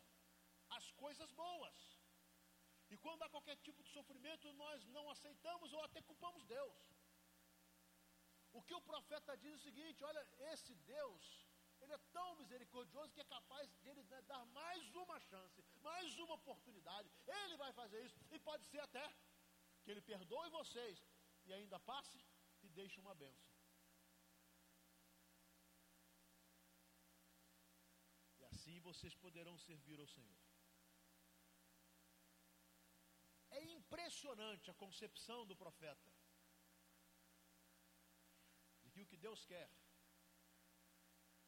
as 0.69 0.91
coisas 0.91 1.31
boas. 1.31 1.99
E 2.89 2.97
quando 2.97 3.23
há 3.23 3.29
qualquer 3.29 3.57
tipo 3.57 3.81
de 3.83 3.89
sofrimento, 3.89 4.51
nós 4.53 4.85
não 4.87 5.09
aceitamos 5.09 5.71
ou 5.73 5.83
até 5.83 6.01
culpamos 6.01 6.45
Deus. 6.45 6.92
O 8.53 8.61
que 8.61 8.75
o 8.79 8.81
profeta 8.91 9.35
diz 9.43 9.53
é 9.53 9.55
o 9.55 9.65
seguinte: 9.67 10.03
olha, 10.03 10.23
esse 10.51 10.73
Deus, 10.95 11.23
ele 11.81 11.93
é 11.93 12.01
tão 12.17 12.35
misericordioso 12.41 13.13
que 13.13 13.23
é 13.25 13.33
capaz 13.37 13.67
de 13.79 13.89
ele 13.89 14.03
dar 14.03 14.45
mais 14.59 14.95
uma 15.03 15.19
chance, 15.19 15.63
mais 15.81 16.17
uma 16.19 16.35
oportunidade. 16.35 17.11
Ele 17.39 17.57
vai 17.57 17.71
fazer 17.73 18.05
isso, 18.05 18.19
e 18.31 18.39
pode 18.39 18.65
ser 18.67 18.81
até 18.87 19.05
que 19.83 19.91
ele 19.91 20.01
perdoe 20.01 20.49
vocês 20.49 21.03
e 21.45 21.51
ainda 21.51 21.79
passe 21.79 22.19
e 22.61 22.69
deixe 22.69 22.99
uma 22.99 23.15
benção. 23.15 23.51
E 28.39 28.45
assim 28.45 28.79
vocês 28.79 29.15
poderão 29.15 29.57
servir 29.57 29.99
ao 29.99 30.07
Senhor. 30.07 30.41
É 33.49 33.61
impressionante 33.77 34.69
a 34.69 34.73
concepção 34.73 35.45
do 35.45 35.55
profeta 35.55 36.11
o 39.03 39.09
que 39.11 39.17
Deus 39.17 39.45
quer 39.45 39.69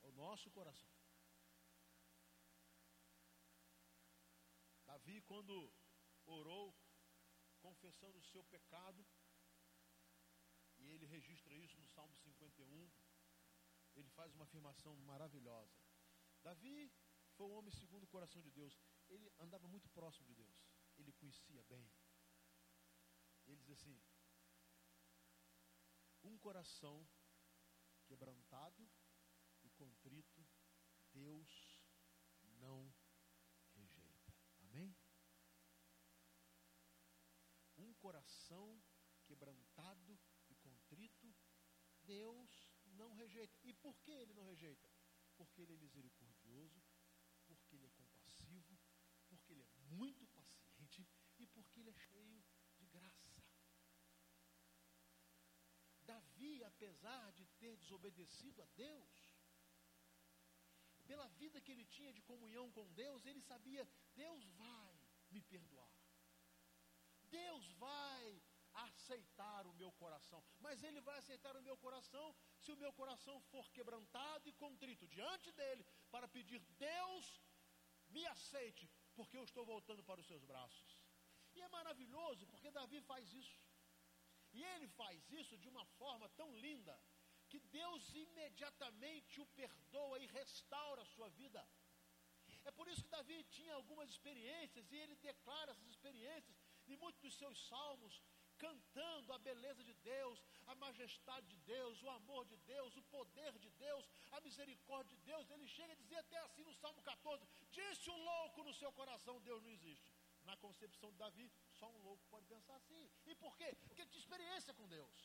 é 0.02 0.08
o 0.08 0.12
nosso 0.12 0.50
coração. 0.52 0.94
Davi, 4.86 5.22
quando 5.22 5.56
orou, 6.26 6.76
confessando 7.60 8.18
o 8.20 8.28
seu 8.32 8.44
pecado, 8.46 9.06
e 10.78 10.92
ele 10.92 11.06
registra 11.06 11.54
isso 11.56 11.80
no 11.80 11.88
Salmo 11.88 12.16
51, 12.18 12.92
ele 13.96 14.10
faz 14.10 14.34
uma 14.36 14.46
afirmação 14.46 14.96
maravilhosa. 15.12 15.76
Davi 16.44 16.92
foi 17.36 17.48
um 17.48 17.56
homem 17.58 17.72
segundo 17.72 18.04
o 18.04 18.14
coração 18.16 18.42
de 18.42 18.52
Deus. 18.52 18.80
Ele 19.10 19.32
andava 19.40 19.68
muito 19.68 19.90
próximo 19.90 20.26
de 20.28 20.36
Deus. 20.36 20.56
Ele 20.98 21.12
conhecia 21.14 21.64
bem. 21.64 21.90
Ele 23.48 23.58
diz 23.58 23.72
assim: 23.72 24.00
um 26.24 26.38
coração 26.38 27.08
quebrantado 28.16 28.90
e 29.62 29.70
contrito, 29.72 30.48
Deus 31.12 31.82
não 32.60 32.94
rejeita. 33.74 34.34
Amém? 34.62 34.96
Um 37.76 37.94
coração 37.96 38.82
quebrantado 39.26 40.18
e 40.48 40.56
contrito, 40.56 41.36
Deus 42.04 42.72
não 42.86 43.12
rejeita. 43.12 43.60
E 43.64 43.74
por 43.74 44.00
que 44.00 44.12
ele 44.12 44.34
não 44.34 44.46
rejeita? 44.46 44.90
Porque 45.36 45.62
ele 45.62 45.74
é 45.74 45.78
misericordioso, 45.78 46.82
porque 47.46 47.76
ele 47.76 47.88
é 47.88 47.92
compassivo, 47.92 48.80
porque 49.28 49.52
ele 49.52 49.64
é 49.64 49.70
muito 49.94 50.26
paciente 50.28 51.06
e 51.38 51.46
porque 51.48 51.82
ele 51.82 51.90
é 51.90 51.94
cheio 51.94 52.42
de 52.78 52.88
graça. 52.88 53.36
Davi, 56.16 56.64
apesar 56.64 57.32
de 57.34 57.46
ter 57.62 57.76
desobedecido 57.84 58.62
a 58.62 58.68
Deus, 58.84 59.16
pela 61.10 61.28
vida 61.42 61.62
que 61.62 61.72
ele 61.72 61.86
tinha 61.86 62.12
de 62.18 62.22
comunhão 62.32 62.66
com 62.72 62.86
Deus, 62.94 63.26
ele 63.26 63.42
sabia: 63.42 63.88
Deus 64.16 64.44
vai 64.64 64.92
me 65.30 65.42
perdoar. 65.42 65.94
Deus 67.40 67.66
vai 67.86 68.42
aceitar 68.90 69.66
o 69.68 69.74
meu 69.74 69.92
coração. 69.94 70.44
Mas 70.60 70.84
Ele 70.84 71.02
vai 71.02 71.18
aceitar 71.20 71.56
o 71.56 71.62
meu 71.62 71.78
coração 71.78 72.36
se 72.60 72.72
o 72.72 72.78
meu 72.78 72.92
coração 72.94 73.40
for 73.52 73.70
quebrantado 73.72 74.50
e 74.50 74.54
contrito 74.54 75.08
diante 75.08 75.52
dele 75.52 75.86
para 76.12 76.28
pedir: 76.28 76.60
Deus, 76.78 77.42
me 78.10 78.26
aceite, 78.28 78.90
porque 79.16 79.38
eu 79.38 79.44
estou 79.44 79.66
voltando 79.66 80.04
para 80.04 80.20
os 80.20 80.28
seus 80.28 80.44
braços. 80.44 81.06
E 81.56 81.62
é 81.62 81.70
maravilhoso 81.70 82.46
porque 82.48 82.72
Davi 82.72 83.02
faz 83.02 83.34
isso. 83.34 83.65
E 84.58 84.64
ele 84.74 84.88
faz 85.00 85.20
isso 85.42 85.58
de 85.64 85.68
uma 85.74 85.86
forma 86.00 86.28
tão 86.40 86.50
linda 86.66 86.96
que 87.50 87.60
Deus 87.80 88.04
imediatamente 88.14 89.42
o 89.42 89.46
perdoa 89.62 90.18
e 90.20 90.28
restaura 90.40 91.02
a 91.02 91.12
sua 91.14 91.30
vida. 91.42 91.62
É 92.70 92.72
por 92.78 92.88
isso 92.92 93.04
que 93.04 93.16
Davi 93.18 93.44
tinha 93.58 93.74
algumas 93.76 94.10
experiências 94.10 94.92
e 94.92 94.96
ele 95.04 95.16
declara 95.30 95.72
essas 95.72 95.88
experiências 95.88 96.58
em 96.88 96.98
muitos 97.04 97.22
dos 97.22 97.36
seus 97.42 97.58
salmos, 97.68 98.16
cantando 98.58 99.34
a 99.34 99.38
beleza 99.38 99.84
de 99.84 99.94
Deus, 99.96 100.42
a 100.68 100.76
majestade 100.76 101.48
de 101.48 101.58
Deus, 101.58 102.02
o 102.02 102.10
amor 102.10 102.46
de 102.46 102.58
Deus, 102.74 102.96
o 102.96 103.04
poder 103.04 103.52
de 103.60 103.70
Deus, 103.86 104.10
a 104.32 104.42
misericórdia 104.42 105.16
de 105.16 105.24
Deus. 105.24 105.50
Ele 105.50 105.68
chega 105.68 105.94
a 105.94 106.02
dizer 106.04 106.18
até 106.18 106.38
assim 106.38 106.64
no 106.64 106.74
Salmo 106.74 107.02
14: 107.02 107.46
Disse 107.72 108.10
o 108.10 108.18
louco 108.30 108.64
no 108.64 108.74
seu 108.74 108.92
coração: 108.94 109.42
Deus 109.42 109.62
não 109.62 109.70
existe. 109.70 110.12
Na 110.50 110.56
concepção 110.58 111.10
de 111.12 111.18
Davi, 111.18 111.52
só 111.80 111.88
um 111.90 112.02
louco 112.08 112.24
pode 112.34 112.46
pensar 112.54 112.76
assim. 112.76 113.04
E 113.26 113.36
por 113.44 113.54
quê? 113.58 113.70
Porque 113.84 114.02
ele 114.02 114.12
tinha 114.12 114.26
experiência 114.26 114.74
com 114.74 114.88
Deus. 114.88 115.16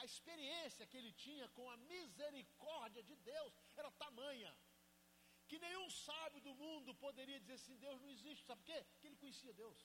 A 0.00 0.04
experiência 0.04 0.86
que 0.86 0.96
ele 0.96 1.12
tinha 1.12 1.48
com 1.50 1.68
a 1.70 1.76
misericórdia 1.76 3.02
de 3.02 3.16
Deus 3.16 3.52
era 3.76 3.90
tamanha 4.04 4.52
que 5.52 5.58
nenhum 5.58 5.88
sábio 5.90 6.40
do 6.46 6.54
mundo 6.54 6.94
poderia 7.06 7.38
dizer 7.38 7.56
assim: 7.60 7.76
Deus 7.86 8.00
não 8.00 8.10
existe. 8.16 8.46
Sabe 8.46 8.60
por 8.62 8.68
quê? 8.70 8.78
Porque 8.92 9.06
ele 9.08 9.22
conhecia 9.24 9.52
Deus. 9.52 9.80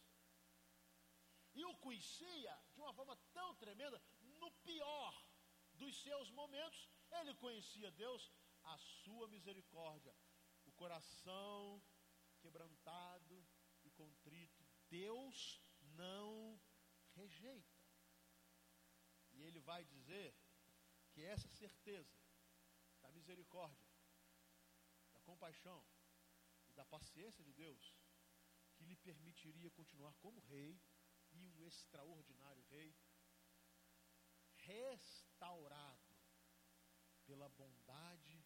E 1.59 1.65
o 1.65 1.73
conhecia 1.85 2.53
de 2.73 2.79
uma 2.79 2.93
forma 2.93 3.15
tão 3.37 3.49
tremenda, 3.55 4.01
no 4.41 4.49
pior 4.69 5.13
dos 5.81 5.93
seus 6.05 6.29
momentos, 6.39 6.87
ele 7.19 7.33
conhecia 7.35 7.89
Deus, 8.03 8.31
a 8.63 8.77
sua 8.77 9.27
misericórdia, 9.27 10.15
o 10.65 10.71
coração 10.81 11.81
quebrantado. 12.39 13.26
Deus 14.89 15.61
não 15.95 16.59
rejeita. 17.15 17.77
E 19.31 19.43
ele 19.43 19.59
vai 19.59 19.83
dizer 19.85 20.35
que 21.11 21.21
essa 21.23 21.47
certeza 21.49 22.17
da 23.01 23.11
misericórdia, 23.11 23.91
da 25.13 25.19
compaixão 25.21 25.83
e 26.67 26.73
da 26.73 26.85
paciência 26.85 27.43
de 27.43 27.53
Deus, 27.53 27.95
que 28.75 28.85
lhe 28.85 28.95
permitiria 28.95 29.71
continuar 29.71 30.13
como 30.15 30.39
rei 30.41 30.79
e 31.31 31.43
um 31.43 31.61
extraordinário 31.61 32.63
rei, 32.69 32.95
restaurado 34.55 36.15
pela 37.25 37.49
bondade 37.49 38.45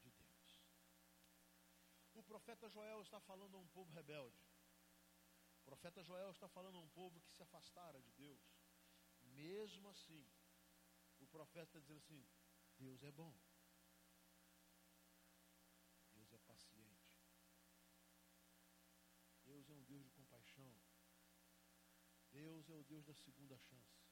de 0.00 0.10
Deus. 0.10 0.64
O 2.14 2.22
profeta 2.22 2.68
Joel 2.68 3.02
está 3.02 3.20
falando 3.20 3.56
a 3.56 3.60
um 3.60 3.68
povo 3.68 3.92
rebelde. 3.92 4.51
Profeta 5.72 6.02
Joel 6.02 6.30
está 6.32 6.46
falando 6.50 6.76
a 6.76 6.80
um 6.80 6.88
povo 6.90 7.18
que 7.22 7.32
se 7.32 7.42
afastara 7.42 7.98
de 8.02 8.12
Deus. 8.12 8.42
Mesmo 9.22 9.88
assim, 9.88 10.30
o 11.18 11.26
profeta 11.26 11.64
está 11.64 11.80
dizendo 11.80 11.96
assim: 11.96 12.28
Deus 12.76 13.02
é 13.02 13.10
bom. 13.10 13.34
Deus 16.10 16.30
é 16.30 16.38
paciente. 16.40 17.18
Deus 19.46 19.70
é 19.70 19.72
um 19.72 19.82
Deus 19.84 20.04
de 20.04 20.10
compaixão. 20.10 20.78
Deus 22.30 22.68
é 22.68 22.74
o 22.74 22.84
Deus 22.84 23.06
da 23.06 23.14
segunda 23.14 23.56
chance. 23.56 24.04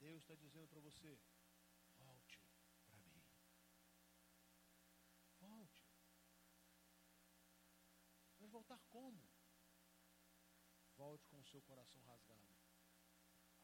Deus 0.00 0.22
está 0.22 0.34
dizendo 0.34 0.66
para 0.66 0.80
você: 0.80 1.16
volte 1.96 2.42
para 2.86 2.98
mim. 3.04 3.24
Volte. 5.38 5.88
Mas 8.40 8.50
voltar 8.50 8.80
como? 8.88 9.38
Volte 11.18 11.26
com 11.26 11.40
o 11.40 11.44
seu 11.44 11.62
coração 11.62 12.00
rasgado. 12.02 12.56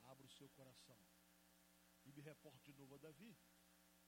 Abra 0.02 0.26
o 0.26 0.30
seu 0.30 0.48
coração. 0.50 0.98
E 2.04 2.12
me 2.12 2.20
reporte 2.20 2.72
de 2.72 2.74
novo 2.74 2.94
a 2.94 2.98
Davi. 2.98 3.36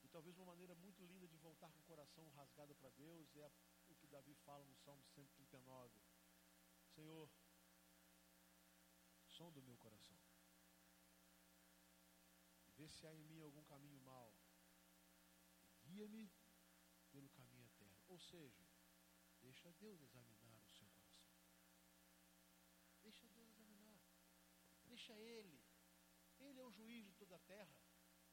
E 0.03 0.09
talvez 0.09 0.37
uma 0.37 0.47
maneira 0.47 0.75
muito 0.75 1.05
linda 1.05 1.29
de 1.29 1.37
voltar 1.37 1.71
com 1.73 1.81
o 1.81 1.85
coração 1.85 2.29
rasgado 2.31 2.75
para 2.75 2.91
Deus 2.91 3.37
é 3.37 3.51
o 3.89 3.95
que 3.95 4.07
Davi 4.07 4.35
fala 4.35 4.65
no 4.65 4.75
Salmo 4.77 5.05
139. 5.05 6.03
Senhor, 6.95 7.31
som 9.29 9.53
do 9.53 9.63
meu 9.63 9.77
coração. 9.77 10.19
Vê 12.77 12.89
se 12.89 13.07
há 13.07 13.15
em 13.15 13.25
mim 13.25 13.41
algum 13.41 13.65
caminho 13.65 14.01
mau. 14.01 14.37
Guia-me 15.85 16.31
Ou 18.09 18.19
seja, 18.19 18.67
deixa 19.41 19.73
Deus 19.73 20.01
examinar 20.01 20.63
o 20.63 20.69
seu 20.69 20.87
coração. 20.89 21.27
Deixa 23.03 23.29
Deus 23.29 23.49
examinar. 23.51 24.01
Deixa 25.07 25.23
Ele. 25.23 25.62
Ele 26.40 26.59
é 26.59 26.64
o 26.64 26.71
juiz 26.73 27.07
de 27.07 27.14
toda 27.14 27.37
a 27.37 27.47
terra. 27.55 27.77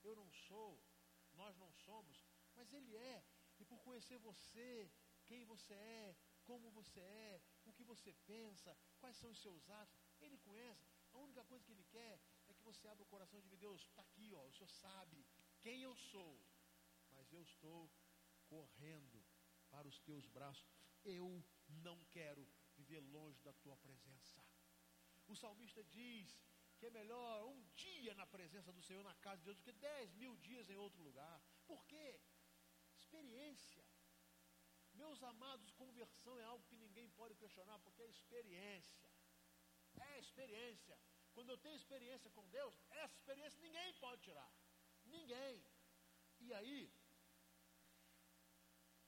Eu 0.01 0.15
não 0.15 0.29
sou, 0.31 0.83
nós 1.33 1.55
não 1.57 1.71
somos, 1.71 2.25
mas 2.55 2.73
Ele 2.73 2.95
é. 2.95 3.23
E 3.59 3.65
por 3.65 3.79
conhecer 3.83 4.17
você, 4.17 4.91
quem 5.23 5.45
você 5.45 5.73
é, 5.75 6.15
como 6.45 6.71
você 6.71 6.99
é, 6.99 7.41
o 7.63 7.71
que 7.71 7.83
você 7.83 8.11
pensa, 8.25 8.75
quais 8.99 9.15
são 9.17 9.29
os 9.29 9.39
seus 9.39 9.69
atos, 9.69 10.01
Ele 10.19 10.37
conhece. 10.39 10.89
A 11.13 11.19
única 11.19 11.43
coisa 11.43 11.63
que 11.63 11.71
Ele 11.71 11.83
quer 11.83 12.19
é 12.47 12.53
que 12.55 12.63
você 12.63 12.87
abra 12.87 13.03
o 13.03 13.07
coração 13.07 13.37
e 13.39 13.43
diga, 13.43 13.57
Deus, 13.57 13.81
está 13.83 14.01
aqui, 14.01 14.33
ó, 14.33 14.43
o 14.47 14.51
Senhor 14.53 14.69
sabe 14.69 15.23
quem 15.61 15.83
eu 15.83 15.95
sou, 15.95 16.43
mas 17.11 17.31
eu 17.31 17.43
estou 17.43 17.87
correndo 18.47 19.23
para 19.69 19.87
os 19.87 19.99
teus 19.99 20.25
braços. 20.27 20.67
Eu 21.03 21.45
não 21.67 22.03
quero 22.05 22.47
viver 22.75 22.99
longe 22.99 23.39
da 23.41 23.53
tua 23.53 23.77
presença. 23.77 24.43
O 25.27 25.35
salmista 25.35 25.83
diz 25.83 26.41
que 26.83 26.87
é 26.87 27.01
melhor 27.01 27.45
um 27.45 27.61
dia 27.81 28.13
na 28.15 28.25
presença 28.27 28.69
do 28.73 28.81
Senhor, 28.81 29.01
na 29.05 29.15
casa 29.25 29.37
de 29.39 29.45
Deus, 29.45 29.57
do 29.57 29.63
que 29.63 29.71
dez 29.71 30.13
mil 30.21 30.35
dias 30.47 30.69
em 30.69 30.75
outro 30.75 31.01
lugar. 31.01 31.41
Por 31.65 31.81
quê? 31.85 32.19
Experiência. 32.97 33.85
Meus 34.93 35.23
amados, 35.23 35.71
conversão 35.71 36.37
é 36.41 36.43
algo 36.43 36.65
que 36.65 36.75
ninguém 36.75 37.09
pode 37.11 37.35
questionar, 37.35 37.79
porque 37.79 38.01
é 38.01 38.09
experiência. 38.09 39.09
É 40.07 40.19
experiência. 40.19 40.99
Quando 41.33 41.51
eu 41.51 41.57
tenho 41.57 41.77
experiência 41.77 42.29
com 42.31 42.45
Deus, 42.49 42.75
essa 42.89 43.15
experiência 43.15 43.61
ninguém 43.61 43.93
pode 43.93 44.21
tirar. 44.21 44.51
Ninguém. 45.05 45.65
E 46.41 46.53
aí, 46.53 46.93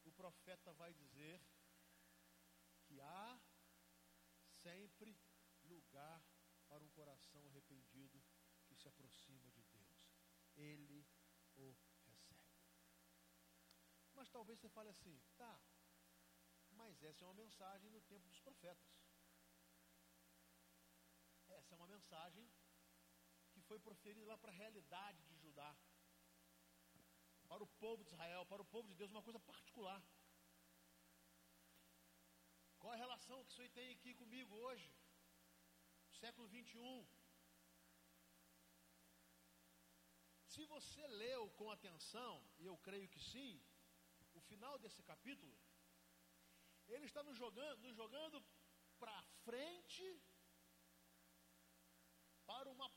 o 0.05 0.13
profeta 0.13 0.71
vai 0.71 0.93
dizer 0.93 1.41
que 2.85 3.01
há 3.01 3.37
sempre 4.63 5.19
lugar 5.63 6.23
para 6.67 6.83
um 6.83 6.89
coração 6.89 7.45
arrependido 7.47 8.23
que 8.65 8.75
se 8.75 8.87
aproxima 8.87 9.49
de 9.51 9.63
Deus. 9.63 10.11
Ele 10.71 10.99
o 11.55 11.65
recebe. 12.07 12.45
Mas 14.17 14.29
talvez 14.29 14.59
você 14.59 14.69
fale 14.69 14.89
assim, 14.89 15.15
tá, 15.37 15.53
mas 16.71 17.01
essa 17.03 17.23
é 17.23 17.27
uma 17.27 17.41
mensagem 17.43 17.89
no 17.89 18.01
tempo 18.01 18.27
dos 18.27 18.39
profetas. 18.39 18.91
Essa 21.47 21.73
é 21.73 21.77
uma 21.77 21.87
mensagem 21.87 22.45
que 23.51 23.61
foi 23.61 23.79
proferida 23.79 24.25
lá 24.31 24.37
para 24.37 24.51
a 24.51 24.59
realidade 24.63 25.21
de 25.23 25.35
Judá, 25.43 25.71
para 27.47 27.63
o 27.63 27.67
povo 27.83 28.03
de 28.03 28.09
Israel, 28.09 28.45
para 28.45 28.61
o 28.61 28.65
povo 28.65 28.87
de 28.87 28.95
Deus, 28.95 29.11
uma 29.11 29.23
coisa 29.27 29.39
particular. 29.39 30.01
Qual 32.79 32.93
a 32.93 32.97
relação 32.97 33.43
que 33.43 33.51
isso 33.51 33.61
aí 33.61 33.69
tem 33.69 33.91
aqui 33.91 34.13
comigo 34.13 34.55
hoje? 34.55 34.89
Século 36.19 36.47
21. 36.47 37.07
Se 40.55 40.65
você 40.67 41.05
leu 41.21 41.49
com 41.57 41.69
atenção, 41.69 42.33
e 42.59 42.65
eu 42.65 42.77
creio 42.77 43.09
que 43.13 43.19
sim, 43.19 43.61
o 44.33 44.41
final 44.49 44.77
desse 44.83 45.03
capítulo, 45.03 45.53
ele 46.87 47.05
está 47.05 47.21
nos 47.23 47.37
jogando, 47.37 47.81
nos 47.85 47.95
jogando 48.01 48.41
para 48.97 49.21
frente 49.43 50.07
para 52.45 52.69
uma, 52.69 52.89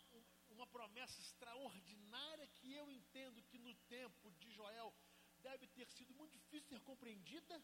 uma 0.50 0.68
promessa 0.68 1.18
extraordinária 1.20 2.46
que 2.58 2.72
eu 2.74 2.88
entendo 2.92 3.42
que 3.50 3.58
no 3.58 3.74
tempo 3.96 4.30
de 4.34 4.52
Joel 4.52 4.94
deve 5.38 5.66
ter 5.66 5.88
sido 5.96 6.14
muito 6.14 6.38
difícil 6.38 6.68
ser 6.68 6.80
compreendida, 6.82 7.60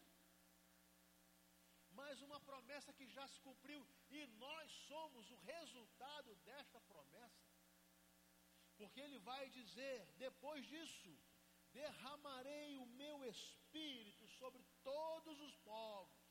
mas 1.91 2.21
uma 2.21 2.41
promessa 2.41 2.91
que 2.91 3.07
já 3.07 3.25
se 3.29 3.39
cumpriu 3.39 3.87
e 4.09 4.27
nós 4.45 4.69
somos 4.89 5.31
o 5.31 5.37
resultado 5.53 6.35
desta 6.47 6.81
promessa. 6.81 7.44
Porque 8.77 8.99
ele 8.99 9.19
vai 9.19 9.49
dizer, 9.49 9.97
depois 10.17 10.65
disso, 10.65 11.17
derramarei 11.71 12.77
o 12.77 12.85
meu 12.85 13.23
espírito 13.25 14.27
sobre 14.39 14.63
todos 14.83 15.39
os 15.41 15.55
povos. 15.57 16.25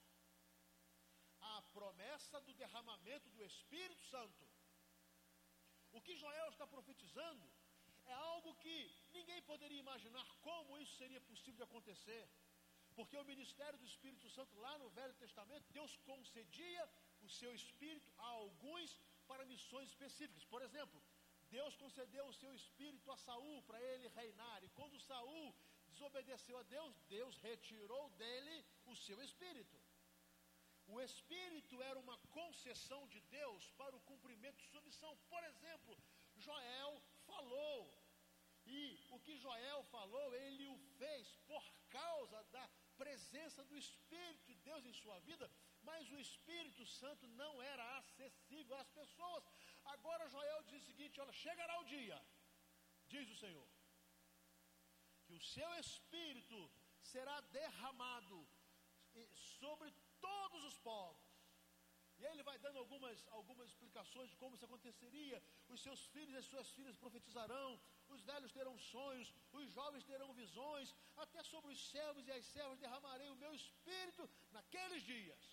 A 1.40 1.62
promessa 1.76 2.40
do 2.40 2.54
derramamento 2.54 3.28
do 3.30 3.44
Espírito 3.44 4.02
Santo 4.04 4.44
o 5.96 6.00
que 6.06 6.14
Joel 6.22 6.48
está 6.50 6.66
profetizando 6.66 7.44
é 8.04 8.12
algo 8.12 8.54
que 8.62 8.78
ninguém 9.16 9.40
poderia 9.50 9.78
imaginar 9.84 10.26
como 10.46 10.76
isso 10.82 10.94
seria 10.96 11.20
possível 11.20 11.58
de 11.60 11.66
acontecer. 11.68 12.24
Porque 12.96 13.16
o 13.16 13.28
ministério 13.32 13.78
do 13.78 13.86
Espírito 13.92 14.28
Santo, 14.28 14.56
lá 14.64 14.76
no 14.78 14.90
Velho 14.90 15.14
Testamento, 15.14 15.72
Deus 15.72 15.96
concedia 16.10 16.82
o 17.22 17.28
seu 17.28 17.52
Espírito 17.54 18.12
a 18.18 18.26
alguns 18.40 19.00
para 19.28 19.46
missões 19.46 19.88
específicas. 19.88 20.44
Por 20.44 20.62
exemplo, 20.62 21.00
Deus 21.50 21.76
concedeu 21.76 22.26
o 22.26 22.32
seu 22.32 22.54
Espírito 22.54 23.10
a 23.10 23.16
Saul 23.16 23.62
para 23.62 23.80
ele 23.80 24.08
reinar. 24.08 24.62
E 24.64 24.68
quando 24.70 24.98
Saul 24.98 25.54
desobedeceu 25.88 26.58
a 26.58 26.62
Deus, 26.62 26.94
Deus 27.08 27.36
retirou 27.38 28.08
dele 28.10 28.64
o 28.86 28.96
seu 28.96 29.22
Espírito. 29.22 29.78
O 30.86 31.00
Espírito 31.00 31.80
era 31.82 31.98
uma 31.98 32.18
concessão 32.30 33.06
de 33.08 33.20
Deus 33.20 33.70
para 33.72 33.96
o 33.96 34.00
cumprimento 34.00 34.58
de 34.58 34.68
sua 34.68 34.82
missão. 34.82 35.16
Por 35.28 35.42
exemplo, 35.44 35.96
Joel 36.36 37.02
falou. 37.26 38.04
E 38.66 38.98
o 39.10 39.20
que 39.20 39.36
Joel 39.36 39.82
falou, 39.84 40.34
ele 40.34 40.66
o 40.66 40.78
fez 40.98 41.36
por 41.46 41.64
causa 41.90 42.42
da 42.44 42.68
presença 42.96 43.62
do 43.64 43.76
Espírito 43.76 44.44
de 44.46 44.54
Deus 44.56 44.84
em 44.86 44.92
sua 44.92 45.18
vida, 45.20 45.50
mas 45.82 46.10
o 46.10 46.18
Espírito 46.18 46.86
Santo 46.86 47.26
não 47.28 47.62
era 47.62 47.98
acessível 47.98 48.76
às 48.76 48.88
pessoas. 48.90 49.44
Agora 49.84 50.28
Joel 50.28 50.62
diz 50.64 50.82
o 50.82 50.86
seguinte: 50.86 51.20
olha, 51.20 51.32
chegará 51.32 51.78
o 51.80 51.84
dia, 51.84 52.18
diz 53.08 53.28
o 53.30 53.36
Senhor, 53.36 53.68
que 55.24 55.34
o 55.34 55.40
seu 55.40 55.74
Espírito 55.74 56.70
será 57.02 57.40
derramado 57.58 58.46
sobre 59.58 59.92
todos 60.20 60.64
os 60.64 60.78
povos. 60.78 61.34
E 62.18 62.24
aí 62.24 62.32
ele 62.32 62.44
vai 62.44 62.58
dando 62.58 62.78
algumas, 62.78 63.26
algumas 63.38 63.68
explicações 63.68 64.30
de 64.30 64.36
como 64.36 64.54
isso 64.54 64.64
aconteceria. 64.64 65.42
Os 65.68 65.80
seus 65.82 66.06
filhos 66.06 66.34
e 66.34 66.38
as 66.38 66.46
suas 66.46 66.70
filhas 66.76 66.96
profetizarão, 66.96 67.80
os 68.08 68.22
velhos 68.22 68.52
terão 68.52 68.76
sonhos, 68.78 69.32
os 69.52 69.72
jovens 69.72 70.04
terão 70.04 70.32
visões, 70.32 70.94
até 71.16 71.42
sobre 71.42 71.72
os 71.72 71.80
servos 71.90 72.26
e 72.26 72.32
as 72.32 72.46
servas 72.46 72.78
derramarei 72.78 73.28
o 73.30 73.36
meu 73.36 73.52
espírito 73.54 74.30
naqueles 74.50 75.02
dias. 75.02 75.44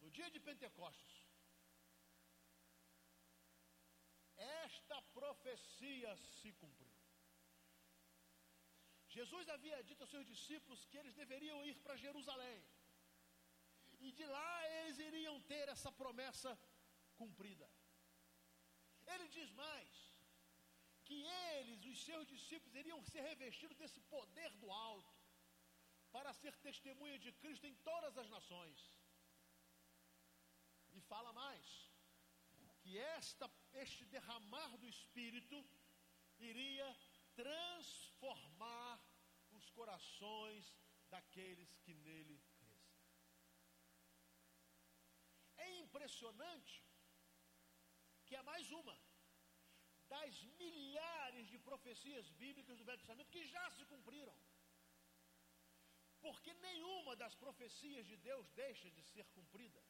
No 0.00 0.10
dia 0.10 0.30
de 0.30 0.38
Pentecostes. 0.38 1.26
Esta 4.36 5.02
profecia 5.18 6.16
se 6.38 6.52
cumpriu. 6.62 6.94
Jesus 9.16 9.48
havia 9.48 9.82
dito 9.88 10.02
aos 10.02 10.10
seus 10.14 10.26
discípulos 10.32 10.84
que 10.88 10.98
eles 11.00 11.14
deveriam 11.14 11.58
ir 11.68 11.76
para 11.84 12.02
Jerusalém 12.06 12.58
e 14.06 14.12
de 14.12 14.26
lá 14.26 14.68
eles 14.78 14.98
iriam 14.98 15.36
ter 15.52 15.68
essa 15.68 15.90
promessa 15.90 16.50
cumprida. 17.20 17.68
Ele 19.06 19.28
diz 19.28 19.50
mais: 19.52 19.90
que 21.06 21.18
eles, 21.54 21.84
os 21.86 22.04
seus 22.04 22.26
discípulos, 22.26 22.74
iriam 22.74 23.00
ser 23.12 23.22
revestidos 23.22 23.76
desse 23.76 24.00
poder 24.14 24.50
do 24.62 24.70
alto, 24.70 25.14
para 26.10 26.32
ser 26.32 26.54
testemunha 26.56 27.18
de 27.18 27.32
Cristo 27.32 27.66
em 27.66 27.74
todas 27.90 28.16
as 28.18 28.28
nações. 28.28 28.78
E 30.92 31.00
fala 31.00 31.32
mais: 31.32 31.85
que 32.86 32.98
esta, 32.98 33.50
este 33.84 34.04
derramar 34.16 34.76
do 34.78 34.88
Espírito 34.88 35.56
iria 36.38 36.88
transformar 37.34 39.00
os 39.52 39.70
corações 39.70 40.74
daqueles 41.10 41.70
que 41.84 41.94
nele 41.94 42.36
impressionante 46.06 46.74
que 48.26 48.34
é 48.36 48.42
mais 48.42 48.70
uma 48.70 48.96
das 50.12 50.42
milhares 50.60 51.48
de 51.52 51.58
profecias 51.58 52.28
bíblicas 52.42 52.76
do 52.78 52.84
Velho 52.84 52.98
Testamento 52.98 53.34
que 53.36 53.44
já 53.54 53.64
se 53.76 53.84
cumpriram. 53.92 54.36
Porque 56.20 56.52
nenhuma 56.54 57.14
das 57.22 57.34
profecias 57.34 58.06
de 58.06 58.16
Deus 58.28 58.48
deixa 58.50 58.90
de 58.90 59.02
ser 59.12 59.26
cumprida. 59.36 59.82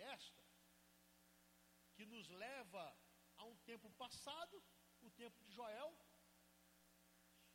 Esta, 0.00 0.44
que 1.94 2.04
nos 2.06 2.28
leva 2.28 2.96
a 3.36 3.44
um 3.44 3.56
tempo 3.58 3.90
passado, 3.90 4.62
o 5.02 5.10
tempo 5.10 5.38
de 5.44 5.52
Joel, 5.52 5.96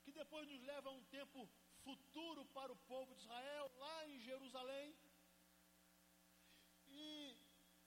que 0.03 0.11
depois 0.11 0.47
nos 0.47 0.61
leva 0.63 0.89
a 0.89 0.93
um 0.93 1.03
tempo 1.05 1.49
futuro 1.83 2.45
para 2.45 2.71
o 2.71 2.75
povo 2.75 3.13
de 3.15 3.21
Israel, 3.21 3.71
lá 3.77 4.07
em 4.07 4.19
Jerusalém, 4.19 4.95
e, 6.87 7.37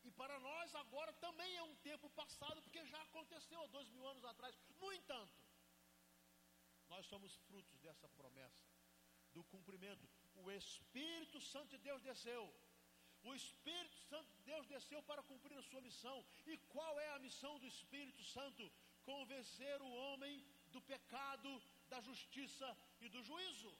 e 0.04 0.10
para 0.12 0.38
nós 0.40 0.74
agora 0.74 1.12
também 1.14 1.56
é 1.56 1.62
um 1.62 1.76
tempo 1.76 2.08
passado, 2.10 2.62
porque 2.62 2.84
já 2.86 3.02
aconteceu 3.02 3.62
há 3.62 3.66
dois 3.66 3.88
mil 3.90 4.06
anos 4.06 4.24
atrás. 4.24 4.56
No 4.80 4.92
entanto, 4.92 5.44
Nós 6.88 7.06
somos 7.06 7.34
frutos 7.46 7.78
dessa 7.80 8.08
promessa, 8.08 8.62
do 9.32 9.42
cumprimento. 9.44 10.08
O 10.34 10.50
Espírito 10.50 11.40
Santo 11.40 11.70
de 11.70 11.78
Deus 11.78 12.02
desceu. 12.02 12.42
O 13.24 13.34
Espírito 13.34 13.96
Santo 14.10 14.30
de 14.36 14.42
Deus 14.50 14.66
desceu 14.66 15.02
para 15.02 15.22
cumprir 15.22 15.56
a 15.58 15.62
sua 15.62 15.80
missão. 15.80 16.16
E 16.46 16.56
qual 16.74 17.00
é 17.00 17.08
a 17.10 17.18
missão 17.18 17.58
do 17.58 17.66
Espírito 17.66 18.22
Santo? 18.24 18.70
Convencer 19.04 19.80
o 19.82 19.90
homem 20.02 20.44
do 20.72 20.80
pecado, 20.82 21.50
da 21.88 22.00
justiça 22.00 22.68
e 23.00 23.08
do 23.08 23.22
juízo. 23.22 23.72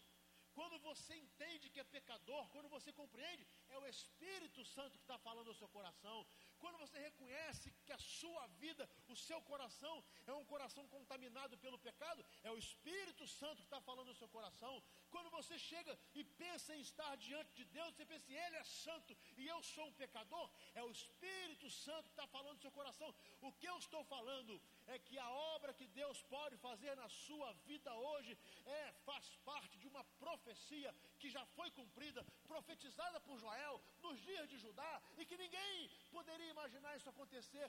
Quando 0.55 0.79
você 0.79 1.15
entende 1.17 1.69
que 1.69 1.81
é 1.81 1.85
pecador, 1.85 2.49
quando 2.51 2.69
você 2.69 2.93
compreende, 2.93 3.47
é 3.69 3.79
o 3.79 3.87
Espírito 3.87 4.65
Santo 4.65 4.97
que 4.99 5.05
está 5.05 5.19
falando 5.19 5.49
ao 5.49 5.55
seu 5.55 5.69
coração. 5.69 6.25
Quando 6.65 6.79
você 6.83 6.99
reconhece 6.99 7.71
que 7.87 7.93
a 7.93 7.99
sua 7.99 8.43
vida, 8.63 8.85
o 9.15 9.17
seu 9.25 9.39
coração 9.51 9.95
é 10.27 10.33
um 10.33 10.47
coração 10.53 10.85
contaminado 10.95 11.59
pelo 11.65 11.79
pecado, 11.87 12.25
é 12.43 12.51
o 12.51 12.57
Espírito 12.57 13.27
Santo 13.27 13.61
que 13.63 13.69
está 13.71 13.81
falando 13.89 14.09
ao 14.09 14.15
seu 14.21 14.29
coração. 14.37 14.75
Quando 15.15 15.29
você 15.39 15.59
chega 15.59 15.93
e 16.15 16.25
pensa 16.43 16.75
em 16.75 16.81
estar 16.81 17.13
diante 17.27 17.53
de 17.59 17.67
Deus, 17.77 17.91
você 17.95 18.07
pensa, 18.07 18.33
Ele 18.33 18.57
é 18.57 18.65
santo 18.65 19.15
e 19.37 19.47
eu 19.47 19.63
sou 19.63 19.87
um 19.89 19.93
pecador, 19.93 20.47
é 20.75 20.83
o 20.83 20.91
Espírito 20.91 21.69
Santo 21.71 22.05
que 22.05 22.17
está 22.17 22.27
falando 22.29 22.57
ao 22.57 22.65
seu 22.65 22.73
coração. 22.79 23.15
O 23.43 23.53
que 23.53 23.69
eu 23.73 23.77
estou 23.85 24.03
falando 24.15 24.59
é 24.87 24.99
que 24.99 25.19
a 25.19 25.31
obra 25.57 25.75
que 25.75 25.87
Deus 25.89 26.23
pode 26.37 26.57
fazer 26.57 26.97
na 26.97 27.11
sua 27.11 27.53
vida 27.69 27.95
hoje 27.95 28.39
é 28.65 28.93
faz 29.05 29.29
parte 29.51 29.79
de 29.79 29.87
uma 29.87 30.03
profecia 30.25 30.95
que 31.19 31.29
já 31.29 31.45
foi 31.59 31.71
cumprida, 31.73 32.25
profetizada 32.49 33.21
por 33.21 33.39
Joel 33.39 33.83
nos 34.03 34.19
dias 34.23 34.49
de 34.49 34.59
Judá 34.59 34.93
e 35.19 35.27
que 35.27 35.37
ninguém 35.37 35.91
poderia 36.11 36.54
imaginar 36.55 36.97
isso 36.97 37.13
acontecer. 37.15 37.67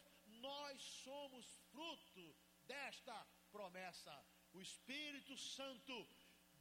Nós 0.47 0.81
somos 1.05 1.45
fruto 1.71 2.25
desta 2.71 3.15
promessa. 3.55 4.15
O 4.53 4.61
Espírito 4.67 5.35
Santo 5.37 5.95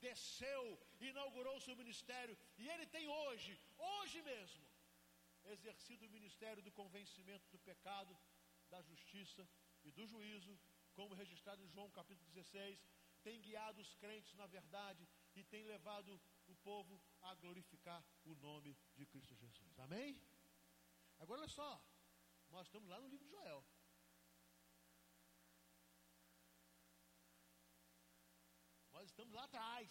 desceu, 0.06 0.64
inaugurou 1.10 1.56
seu 1.60 1.76
ministério 1.82 2.37
e 2.58 2.68
ele 2.72 2.87
tem 2.94 3.06
hoje, 3.08 3.52
hoje 3.78 4.20
mesmo, 4.22 4.64
exercido 5.54 6.06
o 6.06 6.14
ministério 6.16 6.62
do 6.66 6.72
convencimento 6.80 7.46
do 7.54 7.58
pecado, 7.70 8.12
da 8.72 8.80
justiça 8.82 9.42
e 9.84 9.90
do 9.90 10.06
juízo, 10.06 10.58
como 10.94 11.14
registrado 11.22 11.62
em 11.62 11.68
João 11.74 11.90
capítulo 11.90 12.28
16, 12.30 12.78
tem 13.22 13.40
guiado 13.40 13.80
os 13.80 13.94
crentes 14.02 14.34
na 14.34 14.46
verdade 14.46 15.08
e 15.34 15.42
tem 15.42 15.64
levado 15.64 16.20
o 16.46 16.54
povo 16.56 17.00
a 17.22 17.34
glorificar 17.34 18.04
o 18.24 18.34
nome 18.34 18.76
de 18.96 19.06
Cristo 19.06 19.34
Jesus. 19.42 19.78
Amém? 19.78 20.20
Agora 21.18 21.40
olha 21.40 21.48
só, 21.48 21.70
nós 22.56 22.66
estamos 22.68 22.88
lá 22.88 22.98
no 23.00 23.08
livro 23.12 23.26
de 23.26 23.32
Joel. 23.36 23.60
Nós 28.96 29.06
estamos 29.10 29.34
lá 29.38 29.44
atrás. 29.44 29.90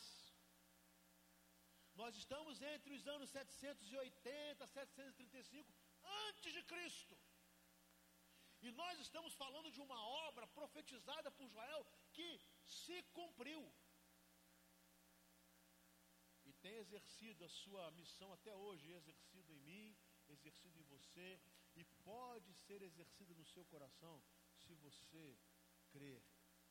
Nós 2.02 2.16
estamos 2.22 2.62
entre 2.74 2.94
os 2.98 3.06
anos 3.16 3.30
780 3.30 4.64
e 4.64 4.68
735 4.68 5.74
antes 6.28 6.54
de 6.58 6.64
Cristo. 6.72 7.18
E 8.66 8.72
nós 8.72 8.98
estamos 9.06 9.34
falando 9.34 9.70
de 9.70 9.82
uma 9.82 10.00
obra 10.28 10.48
profetizada 10.48 11.30
por 11.32 11.50
Joel 11.50 11.86
que 12.14 12.30
se 12.64 13.04
cumpriu. 13.18 13.62
E 16.46 16.54
tem 16.64 16.76
exercido 16.84 17.44
a 17.44 17.50
sua 17.50 17.92
missão 17.92 18.32
até 18.32 18.56
hoje, 18.56 18.98
exercido 19.00 19.52
em 19.52 19.60
mim, 19.60 19.98
exercido 20.30 20.80
em 20.80 20.86
você, 20.96 21.30
e 21.76 21.84
pode 22.04 22.54
ser 22.54 22.82
exercido 22.82 23.34
no 23.36 23.46
seu 23.46 23.66
coração 23.66 24.24
se 24.56 24.74
você 24.76 25.38
crer 25.90 26.24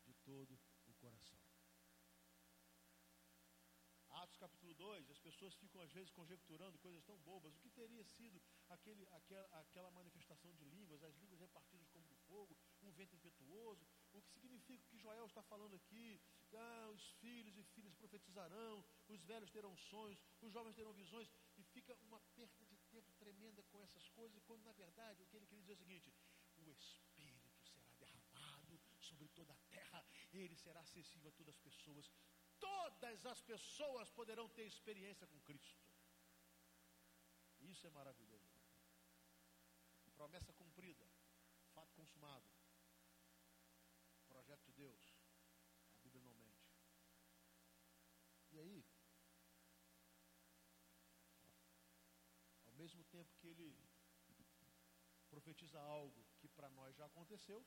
de 0.04 0.14
todo 0.14 0.58
o 0.86 0.94
coração. 0.94 1.38
Atos 4.22 4.36
capítulo 4.36 4.74
2, 4.74 5.10
as 5.10 5.18
pessoas 5.18 5.54
ficam 5.54 5.80
às 5.80 5.90
vezes 5.90 6.10
conjecturando 6.10 6.78
coisas 6.78 7.02
tão 7.02 7.18
bobas. 7.20 7.54
O 7.54 7.58
que 7.58 7.70
teria 7.70 8.04
sido 8.04 8.40
aquele, 8.68 9.06
aquela, 9.10 9.48
aquela 9.60 9.90
manifestação 9.90 10.52
de 10.54 10.64
línguas, 10.64 11.02
as 11.02 11.16
línguas 11.16 11.40
repartidas 11.40 11.88
como 11.88 12.06
do 12.06 12.16
fogo, 12.28 12.56
um 12.82 12.92
vento 12.92 13.16
impetuoso? 13.16 13.86
O 14.12 14.20
que 14.20 14.30
significa 14.30 14.84
que 14.84 14.98
Joel 14.98 15.26
está 15.26 15.42
falando 15.42 15.74
aqui? 15.74 16.20
Ah, 16.52 16.90
os 16.90 17.10
filhos 17.12 17.56
e 17.56 17.64
filhas 17.64 17.94
profetizarão, 17.94 18.84
os 19.08 19.22
velhos 19.24 19.50
terão 19.50 19.74
sonhos, 19.76 20.22
os 20.42 20.52
jovens 20.52 20.74
terão 20.74 20.92
visões, 20.92 21.30
e 21.56 21.64
fica 21.64 21.96
uma 22.02 22.20
perda 22.36 22.61
com 23.70 23.82
essas 23.82 24.08
coisas, 24.10 24.42
quando 24.44 24.62
na 24.62 24.72
verdade 24.72 25.22
o 25.22 25.26
que 25.26 25.36
ele 25.36 25.46
queria 25.46 25.62
dizer 25.62 25.72
é 25.72 25.74
o 25.74 25.78
seguinte: 25.78 26.14
o 26.56 26.70
Espírito 26.70 27.60
será 27.64 27.92
derramado 27.94 28.80
sobre 29.00 29.28
toda 29.28 29.52
a 29.52 29.56
terra, 29.68 30.04
ele 30.32 30.56
será 30.56 30.80
acessível 30.80 31.28
a 31.30 31.32
todas 31.32 31.54
as 31.54 31.60
pessoas, 31.60 32.10
todas 32.60 33.26
as 33.26 33.40
pessoas 33.42 34.10
poderão 34.10 34.48
ter 34.48 34.66
experiência 34.66 35.26
com 35.26 35.40
Cristo. 35.40 35.82
Isso 37.60 37.86
é 37.86 37.90
maravilhoso. 37.90 38.60
Promessa 40.16 40.52
cumprida, 40.52 41.04
fato 41.74 41.92
consumado. 41.94 42.48
Projeto 44.28 44.64
de 44.66 44.72
Deus. 44.72 45.16
A 45.94 45.98
Bíblia 45.98 46.22
não 46.22 46.34
mente. 46.34 46.70
E 48.52 48.58
aí, 48.58 48.84
ao 52.66 52.81
mesmo 52.92 53.04
tempo 53.04 53.34
que 53.36 53.46
ele 53.48 53.68
profetiza 55.30 55.80
algo 55.80 56.24
que 56.38 56.48
para 56.48 56.68
nós 56.68 56.94
já 56.94 57.06
aconteceu, 57.06 57.64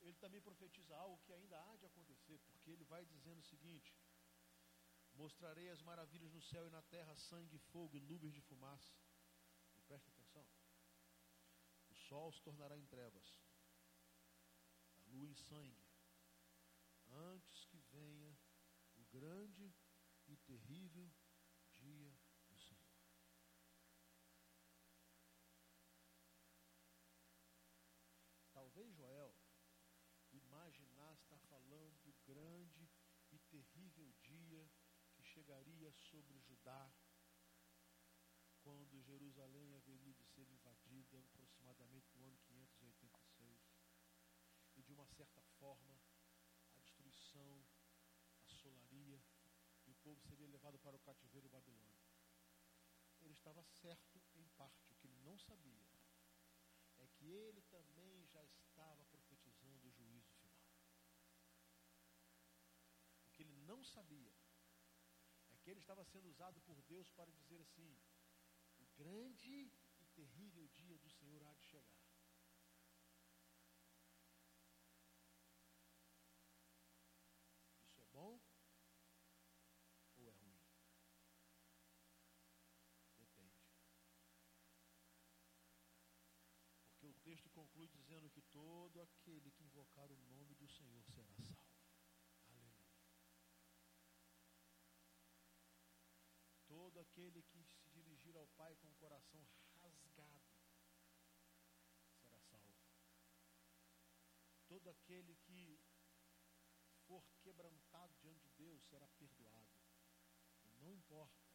ele 0.00 0.16
também 0.18 0.40
profetiza 0.40 0.94
algo 0.96 1.18
que 1.24 1.32
ainda 1.32 1.60
há 1.60 1.76
de 1.76 1.86
acontecer, 1.86 2.38
porque 2.46 2.70
ele 2.70 2.84
vai 2.84 3.04
dizendo 3.04 3.40
o 3.40 3.48
seguinte: 3.52 3.92
Mostrarei 5.14 5.68
as 5.70 5.82
maravilhas 5.82 6.32
no 6.32 6.42
céu 6.42 6.66
e 6.66 6.70
na 6.70 6.82
terra, 6.82 7.16
sangue, 7.16 7.58
fogo 7.72 7.96
e 7.96 8.00
nuvens 8.00 8.34
de 8.34 8.40
fumaça. 8.42 8.94
E 9.74 9.80
preste 9.80 10.08
atenção: 10.08 10.46
o 11.90 11.94
sol 11.94 12.32
se 12.32 12.42
tornará 12.42 12.78
em 12.78 12.86
trevas, 12.86 13.40
a 14.94 15.00
lua 15.10 15.28
em 15.28 15.34
sangue, 15.34 15.84
antes 17.08 17.64
que 17.64 17.78
venha 17.90 18.38
o 18.94 19.04
grande 19.06 19.74
e 20.28 20.36
terrível 20.36 21.10
dia 21.72 22.14
do 22.48 22.58
Senhor. 22.58 22.86
Talvez 28.52 28.94
Joel 28.94 29.34
imaginar 30.32 31.14
estar 31.14 31.38
falando 31.48 31.96
do 32.02 32.12
grande 32.26 32.88
e 33.30 33.38
terrível 34.12 34.12
dia 34.22 34.70
que 35.14 35.22
chegaria 35.22 35.92
sobre 35.92 36.38
Judá, 36.40 36.92
quando 38.60 39.00
Jerusalém 39.02 39.74
haveria 39.74 40.14
de 40.14 40.24
ser 40.24 40.48
invadida 40.48 41.20
aproximadamente 41.20 42.12
no 42.14 42.24
ano 42.24 42.38
586. 42.38 43.76
E 44.76 44.82
de 44.82 44.92
uma 44.92 45.06
certa 45.06 45.40
forma, 45.58 45.98
a 46.74 46.78
destruição 46.78 47.64
assolaria 48.44 49.22
e 49.86 49.90
o 49.90 49.96
povo 49.96 50.20
seria 50.20 50.48
levado 50.48 50.78
para 50.78 50.96
o 50.96 51.00
cativeiro 51.00 51.48
babilônico. 51.48 52.14
Ele 53.20 53.32
estava 53.32 53.64
certo 53.64 54.22
em 54.34 54.46
parte, 54.50 54.92
o 54.92 54.96
que 54.96 55.06
ele 55.06 55.18
não 55.18 55.38
sabia 55.38 55.88
é 56.98 57.06
que 57.06 57.26
ele 57.26 57.62
também 57.62 58.26
já 58.26 58.44
estava 58.44 59.04
profetizando 59.06 59.86
o 59.86 59.90
juízo 59.90 60.32
final. 60.34 60.66
O 63.24 63.30
que 63.30 63.42
ele 63.42 63.55
não 63.70 63.82
sabia 63.84 64.34
é 65.52 65.56
que 65.58 65.70
ele 65.70 65.80
estava 65.80 66.04
sendo 66.04 66.28
usado 66.28 66.60
por 66.60 66.80
Deus 66.82 67.10
para 67.10 67.30
dizer 67.32 67.60
assim: 67.60 67.98
o 68.78 68.86
grande 68.96 69.72
e 70.00 70.06
terrível 70.14 70.66
dia 70.68 70.98
do 70.98 71.10
Senhor 71.10 71.42
há 71.42 71.52
de 71.54 71.64
chegar. 71.64 72.02
Isso 77.88 78.00
é 78.00 78.04
bom 78.06 78.40
ou 80.16 80.28
é 80.28 80.32
ruim? 80.32 80.60
Depende. 83.18 83.66
Porque 86.88 87.06
o 87.06 87.14
texto 87.14 87.50
conclui 87.50 87.88
dizendo 87.88 88.30
que 88.30 88.42
todo 88.42 89.00
aquele 89.00 89.50
que 89.50 89.64
invocar 89.64 90.10
o 90.10 90.16
nome 90.16 90.54
do 90.54 90.68
Senhor 90.68 91.02
será 91.04 91.34
salvo. 91.36 91.66
Aleluia. 92.48 92.86
Todo 96.66 96.98
aquele 97.16 97.42
que 97.44 97.64
se 97.64 97.88
dirigir 97.88 98.36
ao 98.36 98.46
Pai 98.48 98.76
com 98.76 98.90
o 98.90 98.94
coração 98.96 99.42
rasgado 99.80 100.44
será 102.20 102.38
salvo. 102.42 102.76
Todo 104.68 104.90
aquele 104.90 105.34
que 105.36 105.80
for 107.06 107.24
quebrantado 107.40 108.14
diante 108.16 108.42
de 108.42 108.50
Deus 108.50 108.84
será 108.84 109.08
perdoado. 109.08 109.80
Não 110.78 110.92
importa 110.92 111.48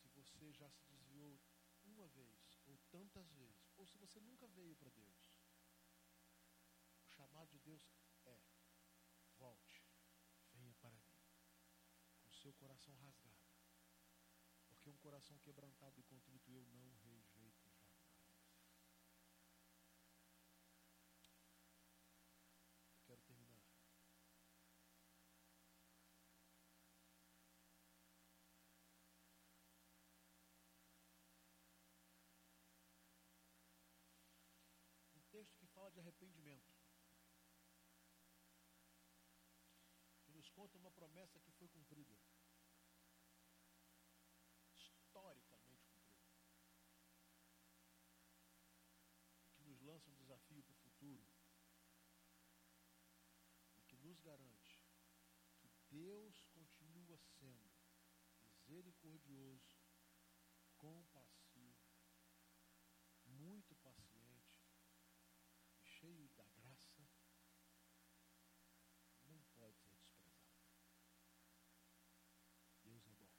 se 0.00 0.08
você 0.08 0.52
já 0.52 0.68
se 0.68 0.84
desviou 0.86 1.40
uma 1.84 2.08
vez, 2.08 2.58
ou 2.66 2.76
tantas 2.90 3.30
vezes, 3.30 3.70
ou 3.76 3.86
se 3.86 3.96
você 3.96 4.18
nunca 4.18 4.48
veio 4.48 4.74
para 4.74 4.90
Deus. 4.90 5.30
O 7.04 7.10
chamado 7.10 7.48
de 7.50 7.60
Deus 7.60 7.80
é 8.24 8.42
volte, 9.38 9.84
venha 10.52 10.74
para 10.74 10.90
mim, 10.90 11.14
com 12.16 12.32
seu 12.44 12.52
coração 12.52 12.94
rasgado, 12.96 13.40
porque 14.68 14.90
um 14.90 14.96
coração 14.98 15.38
quebrantado 15.38 15.98
e 15.98 16.02
contrito 16.02 16.52
eu 16.52 16.62
não 16.66 16.90
rejeito 16.90 17.32
jamais. 17.32 17.72
Eu 22.92 23.02
quero 23.06 23.22
terminar. 23.22 23.64
Um 35.16 35.22
texto 35.30 35.56
que 35.56 35.66
fala 35.68 35.90
de 35.90 36.00
arrependimento. 36.00 36.74
Nos 40.28 40.50
conta 40.50 40.76
uma 40.76 40.90
promessa 40.90 41.40
que 41.40 41.52
foi 41.52 41.68
cumprida. 41.68 42.18
Historicamente 44.76 45.88
cumprida. 45.92 46.34
Que 49.54 49.62
nos 49.62 49.80
lança 49.80 50.10
um 50.10 50.14
desafio 50.16 50.62
para 50.64 50.74
o 50.74 50.78
futuro. 50.78 51.24
E 53.76 53.82
que 53.82 53.96
nos 53.96 54.18
garante 54.20 54.82
que 55.60 55.70
Deus 55.88 56.44
continua 56.52 57.16
sendo 57.38 57.70
misericordioso, 58.74 59.78
compassivo, 60.76 61.78
muito 63.24 63.76
paciente 63.76 64.58
cheio 65.80 66.28
da 66.30 66.44
graça, 66.48 67.08
não 69.26 69.40
pode 69.54 69.78
ser 69.78 69.96
desprezado. 69.96 70.58
Deus 72.82 73.06
é 73.06 73.12
bom. 73.12 73.30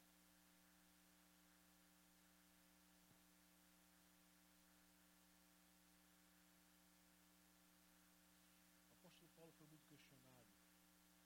O 8.87 9.07
apóstolo 9.07 9.29
Paulo 9.31 9.51
foi 9.51 9.67
muito 9.67 9.85
questionado 9.85 10.55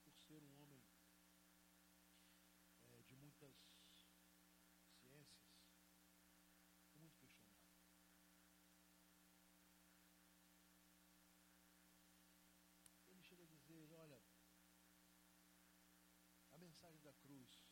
por 0.03 0.15
ser 0.15 0.41
um 0.41 0.63
homem 0.63 0.83
eh, 2.85 3.03
de 3.03 3.15
muitas 3.15 3.79
ciências. 4.99 5.47
Foi 6.91 7.01
muito 7.01 7.17
questionado. 7.17 7.69
Ele 13.07 13.21
chega 13.21 13.43
a 13.43 13.47
dizer, 13.47 13.91
olha, 13.93 14.21
a 16.51 16.57
mensagem 16.57 17.01
da 17.01 17.13
cruz 17.13 17.65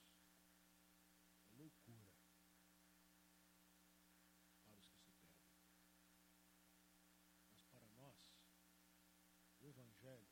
é 1.43 1.49
loucura 1.51 2.11
para 4.63 4.75
os 4.75 4.87
que 4.87 4.99
se 4.99 5.11
perdem. 5.13 5.57
Mas 7.49 7.63
para 7.65 7.87
nós, 7.89 8.17
o 9.59 9.67
Evangelho 9.67 10.29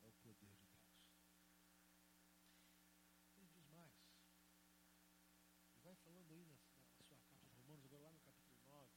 é 0.00 0.06
o 0.06 0.12
poder 0.12 0.56
de 0.56 0.66
Deus. 0.66 0.78
Ele 3.36 3.48
diz 3.48 3.68
mais. 3.68 3.92
E 5.74 5.80
vai 5.80 5.94
falando 5.96 6.32
aí 6.32 6.44
na, 6.44 6.58
na 6.76 6.84
sua 6.86 7.04
carta 7.04 7.34
aos 7.34 7.52
Romanos, 7.52 7.84
agora 7.84 8.02
lá 8.02 8.12
no 8.12 8.20
capítulo 8.20 8.60
9. 8.66 8.92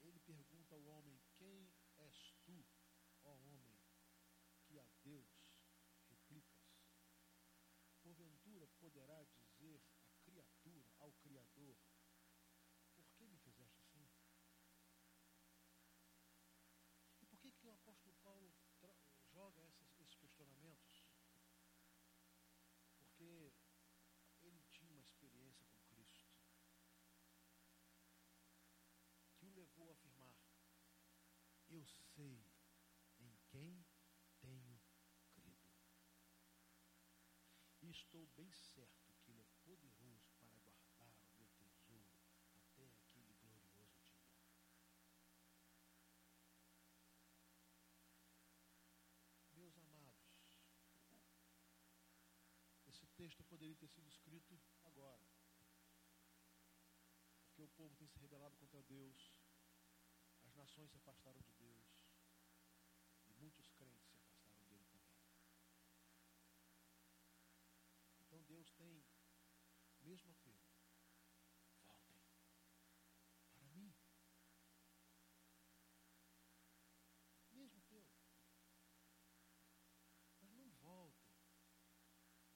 Ele 0.00 0.18
pergunta 0.20 0.74
ao 0.74 0.84
homem: 0.84 1.20
Quem 1.34 1.70
és 1.98 2.34
tu, 2.44 2.64
ó 3.22 3.32
homem, 3.34 3.78
que 4.64 4.78
a 4.78 4.86
Deus 5.06 5.54
replicas? 6.10 6.66
Porventura 8.02 8.66
poderá 8.80 9.22
dizer 9.22 9.80
a 10.10 10.16
criatura 10.24 10.90
ao 10.98 11.12
Criador: 11.12 11.76
Por 12.96 13.06
que 13.14 13.24
me 13.24 13.38
fizeste 13.38 13.80
assim? 13.80 14.10
E 17.22 17.26
por 17.26 17.38
que, 17.38 17.52
que 17.52 17.66
o 17.68 17.72
apóstolo 17.72 18.16
Paulo 18.16 18.52
joga 19.32 19.62
essas- 19.62 19.94
esses 20.00 20.16
questionamentos? 20.16 21.06
Porque 22.98 23.52
ele 24.42 24.62
tinha 24.72 24.90
uma 24.90 25.02
experiência 25.02 25.64
com 25.66 25.78
Cristo 25.82 26.34
que 29.36 29.46
o 29.46 29.54
levou 29.54 29.90
a 29.90 29.92
afirmar: 29.92 30.36
Eu 31.68 31.84
sei 31.86 32.44
em 33.20 33.36
quem 33.50 33.86
tenho 34.40 34.80
crido. 35.34 35.70
E 37.82 37.85
estou 37.96 38.26
bem 38.36 38.52
certo 38.52 39.14
que 39.22 39.30
Ele 39.30 39.40
é 39.40 39.46
poderoso 39.64 40.28
para 40.38 40.54
guardar 40.58 41.16
o 41.16 41.28
meu 41.34 41.48
tesouro 41.56 42.12
até 42.54 42.84
aquele 42.92 43.34
glorioso 43.40 44.04
dia. 44.04 44.36
Meus 49.54 49.78
amados, 49.78 50.36
esse 52.86 53.06
texto 53.16 53.42
poderia 53.44 53.76
ter 53.76 53.88
sido 53.88 54.08
escrito 54.08 54.60
agora. 54.82 55.26
Porque 57.46 57.62
o 57.62 57.68
povo 57.68 57.96
tem 57.96 58.06
se 58.08 58.18
rebelado 58.18 58.56
contra 58.58 58.82
Deus, 58.82 59.32
as 60.44 60.54
nações 60.54 60.90
se 60.90 60.98
afastaram 60.98 61.40
de 61.40 61.54
Deus, 61.54 61.86
e 63.24 63.32
muitos 63.32 63.70
crentes 63.70 64.06
se 64.10 64.16
afastaram 64.18 64.62
dele 64.66 64.84
também. 64.84 65.16
Então 68.20 68.42
Deus 68.42 68.70
tem 68.72 69.02
mesmo 70.16 70.32
apelo. 70.32 70.64
Voltem 71.82 72.16
para 73.52 73.68
mim. 73.68 73.94
Mesmo 77.52 77.78
apelo. 77.80 78.08
Mas 80.40 80.54
não 80.54 80.70
voltem 80.80 81.36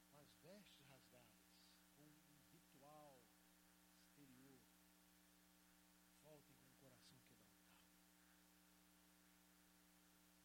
com 0.09 0.19
as 0.21 0.33
vestes 0.39 0.87
rasgadas, 0.87 1.53
com 1.93 2.03
um 2.03 2.41
ritual 2.51 3.23
exterior. 3.93 4.63
Voltem 6.23 6.57
com 6.57 6.69
o 6.71 6.73
coração 6.79 7.21
quebrantado. 7.21 7.77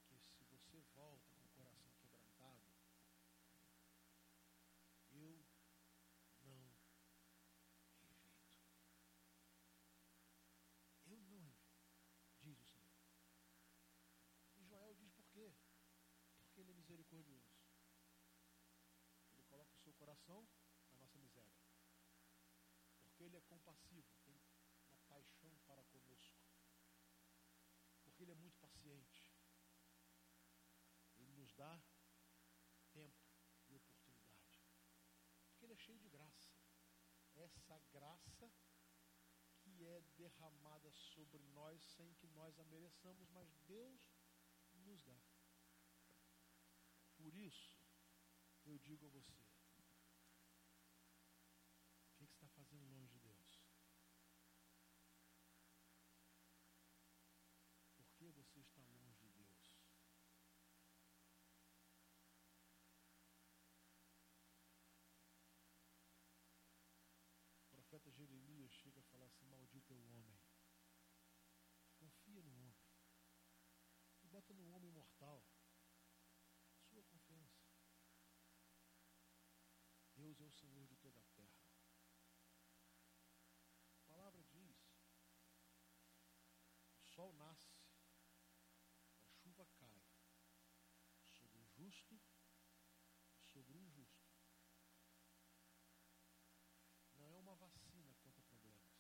Porque 0.10 0.28
se 0.34 0.44
você 0.44 0.82
volta 0.94 1.34
com 1.34 1.46
o 1.46 1.50
coração 1.52 1.94
quebrantado, 1.94 2.76
eu 5.16 5.30
não 5.30 5.46
rejeito. 5.46 5.66
Eu 11.08 11.18
não 11.18 11.30
rejeito, 11.30 11.56
diz 12.42 12.60
o 12.60 12.66
Senhor. 12.66 12.92
E 14.56 14.66
Joel 14.66 14.94
diz 14.96 15.12
por 15.12 15.26
quê? 15.28 15.54
Porque 16.42 16.62
ele 16.62 16.72
é 16.72 16.76
misericordioso. 17.16 17.56
Ele 19.32 19.44
coloca 19.44 19.74
o 19.74 19.80
seu 19.80 19.94
coração 19.94 20.48
na 20.90 20.98
nossa 20.98 21.18
miséria. 21.18 21.56
Porque 23.02 23.24
ele 23.24 23.38
é 23.38 23.42
compassivo, 23.42 24.08
tem 24.26 24.42
uma 24.90 25.00
paixão 25.08 25.58
para 25.66 25.84
conosco. 25.86 26.44
Porque 28.04 28.24
ele 28.24 28.32
é 28.32 28.36
muito 28.36 28.58
paciente. 28.58 29.34
Ele 31.18 31.32
nos 31.34 31.54
dá 31.54 31.82
tempo 32.92 33.24
e 33.68 33.76
oportunidade. 33.76 34.64
Porque 35.50 35.66
ele 35.66 35.74
é 35.74 35.78
cheio 35.78 36.00
de 36.00 36.10
graça. 36.10 36.54
Essa 37.36 37.80
graça 37.92 38.52
que 39.60 39.86
é 39.86 40.02
derramada 40.16 40.92
sobre 40.92 41.40
nós 41.54 41.84
sem 41.84 42.14
que 42.16 42.28
nós 42.28 42.58
a 42.60 42.64
mereçamos, 42.66 43.28
mas 43.30 43.52
Deus 43.66 44.00
nos 44.74 45.02
dá. 45.04 45.35
Isso, 47.36 47.78
eu 48.64 48.80
digo 48.80 49.08
a 49.08 49.10
você: 49.10 49.34
o 49.34 49.36
que, 52.16 52.28
que 52.28 52.34
você 52.34 52.46
está 52.46 52.48
fazendo 52.48 52.88
longe 52.88 53.12
de 53.12 53.20
Deus? 53.20 53.62
Por 57.98 58.08
que 58.14 58.32
você 58.32 58.62
está 58.62 58.82
longe 58.84 59.18
de 59.18 59.28
Deus? 59.28 59.76
O 67.64 67.68
profeta 67.68 68.10
Jeremias 68.12 68.72
chega 68.72 69.02
a 69.02 69.04
falar 69.04 69.26
assim: 69.26 69.46
Maldito 69.46 69.94
é 69.94 69.98
o 69.98 70.08
homem. 70.08 70.40
Confia 71.98 72.42
no 72.42 72.58
homem. 72.62 72.80
E 74.24 74.28
bota 74.28 74.54
no 74.54 74.70
homem 74.70 74.90
mortal 74.90 75.46
sua 76.96 77.04
confiança. 77.04 77.60
Deus 80.36 80.42
é 80.42 80.44
o 80.44 80.52
Senhor 80.52 80.86
de 80.88 80.96
toda 80.98 81.20
a 81.20 81.24
terra. 81.36 81.66
A 83.94 84.02
palavra 84.08 84.44
diz: 84.44 84.78
o 86.98 87.04
sol 87.04 87.34
nasce, 87.34 87.80
a 89.22 89.26
chuva 89.28 89.66
cai, 89.78 90.02
justo 91.76 92.20
sobre 93.44 93.78
o 93.78 93.82
injusto. 93.82 94.26
Não 97.14 97.34
é 97.34 97.38
uma 97.38 97.56
vacina 97.56 98.14
contra 98.16 98.44
problemas. 98.44 98.94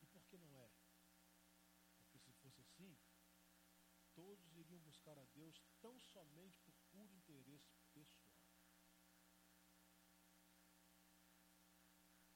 E 0.00 0.06
por 0.06 0.22
que 0.24 0.36
não 0.36 0.56
é? 0.58 0.70
Porque 1.96 2.18
se 2.18 2.32
fosse 2.32 2.60
assim, 2.60 2.98
todos 4.14 4.56
iriam 4.56 4.80
buscar 4.80 5.18
a 5.18 5.24
Deus 5.24 5.62
tão 5.80 5.98
somente 6.00 6.60
por 6.60 6.71
puro 6.92 7.14
interesse 7.14 7.74
pessoal. 7.94 8.36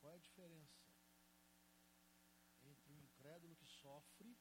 Qual 0.00 0.12
é 0.12 0.16
a 0.16 0.18
diferença 0.18 0.90
entre 2.62 2.92
o 2.92 2.96
incrédulo 2.96 3.54
que 3.56 3.66
sofre 3.66 4.34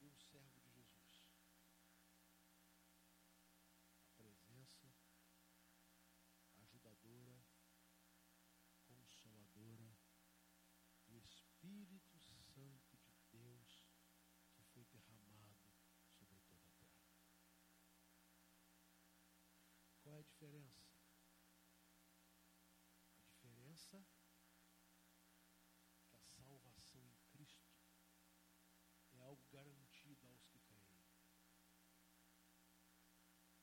e 0.00 0.06
o 0.06 0.14
servo 0.14 0.60
de 0.60 0.70
Jesus? 0.70 1.26
A 4.04 4.10
presença 4.16 4.94
ajudadora, 6.56 7.44
consoladora 8.86 9.96
do 11.08 11.18
Espírito 11.18 12.18
Santo 12.18 12.52
de 12.52 13.16
Deus 13.32 13.86
que 14.52 14.62
foi 14.62 14.84
derramado 14.84 15.72
sobre 16.18 16.38
toda 16.40 16.68
a 16.68 16.72
terra. 16.74 17.02
Qual 20.02 20.16
é 20.16 20.18
a 20.18 20.24
diferença? 20.42 20.82
A 23.16 23.20
diferença 23.22 24.04
é 26.10 26.16
que 26.16 26.16
a 26.16 26.18
salvação 26.18 27.00
em 27.06 27.16
Cristo 27.30 27.78
é 29.12 29.20
algo 29.20 29.46
garantido 29.52 30.26
aos 30.26 30.44
que 30.46 30.58
creem. 30.58 31.06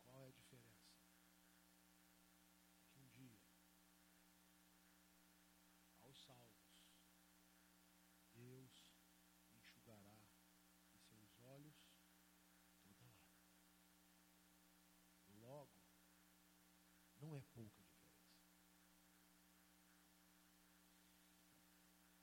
Qual 0.03 0.21
é 0.21 0.27
a 0.27 0.31
diferença? 0.31 0.95
Que 2.87 2.97
um 2.97 3.09
dia, 3.09 3.43
aos 5.97 6.17
salvos, 6.23 6.79
Deus 8.31 8.87
enxugará 9.49 10.29
de 10.93 10.99
seus 11.01 11.37
olhos 11.39 11.75
toda 12.81 13.05
lágrima. 13.05 13.49
Logo, 15.27 15.89
não 17.21 17.28
é 17.39 17.43
pouca 17.53 17.81
diferença. 17.83 18.35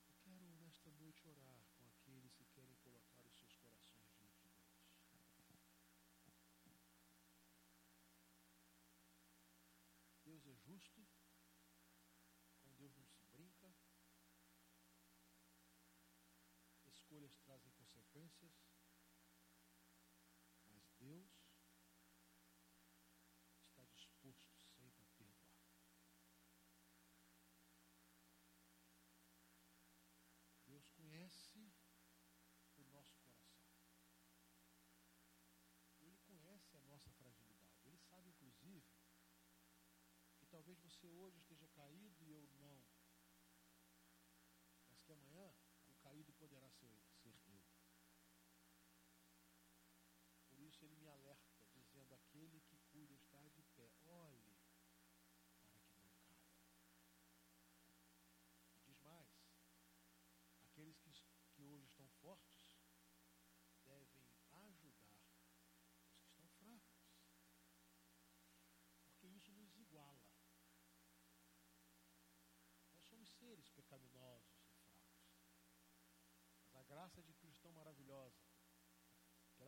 Eu 0.06 0.14
quero 0.20 0.46
nesta 0.60 0.92
noite 0.92 1.26
orar 1.26 1.64
com 1.72 1.86
aqueles 1.86 2.34
que 2.34 2.44
querem 2.44 2.76
colocar 2.76 3.24
os 3.24 3.34
seus 3.38 3.56
corações 3.56 4.04
diante 4.18 4.36
de 4.36 4.52
Deus. 4.52 4.76
Deus 10.22 10.46
é 10.48 10.54
justo, 10.54 11.00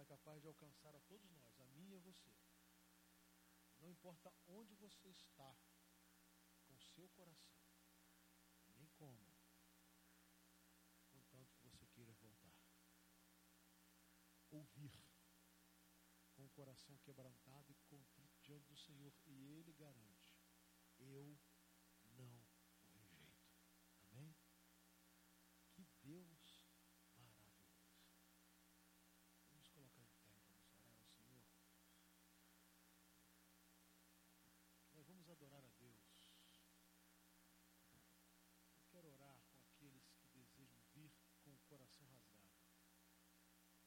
capaz 0.08 0.40
de 0.40 0.48
alcançar 0.48 0.94
a 0.96 1.00
todos 1.00 1.30
nós, 1.32 1.60
a 1.60 1.66
mim 1.66 1.90
e 1.90 1.96
a 1.96 2.00
você. 2.00 2.34
Não 3.78 3.90
importa 3.90 4.32
onde 4.46 4.74
você 4.74 5.08
está 5.10 5.54
com 6.64 6.78
seu 6.78 7.08
coração, 7.10 7.60
nem 8.76 8.88
como, 8.96 9.30
contanto 11.10 11.54
que 11.58 11.68
você 11.68 11.86
queira 11.88 12.12
voltar. 12.14 12.56
Ouvir 14.50 14.98
com 16.34 16.46
o 16.46 16.50
coração 16.50 16.96
quebrantado 16.98 17.70
e 17.70 17.74
contrito 17.86 18.40
diante 18.40 18.66
do 18.66 18.76
Senhor, 18.76 19.12
e 19.26 19.58
Ele 19.58 19.72
garante: 19.74 20.32
eu 20.98 21.38
não 22.16 22.42
o 22.82 22.88
rejeito. 22.88 23.46
Amém? 24.04 24.34
Que 25.74 25.84
Deus 26.02 26.47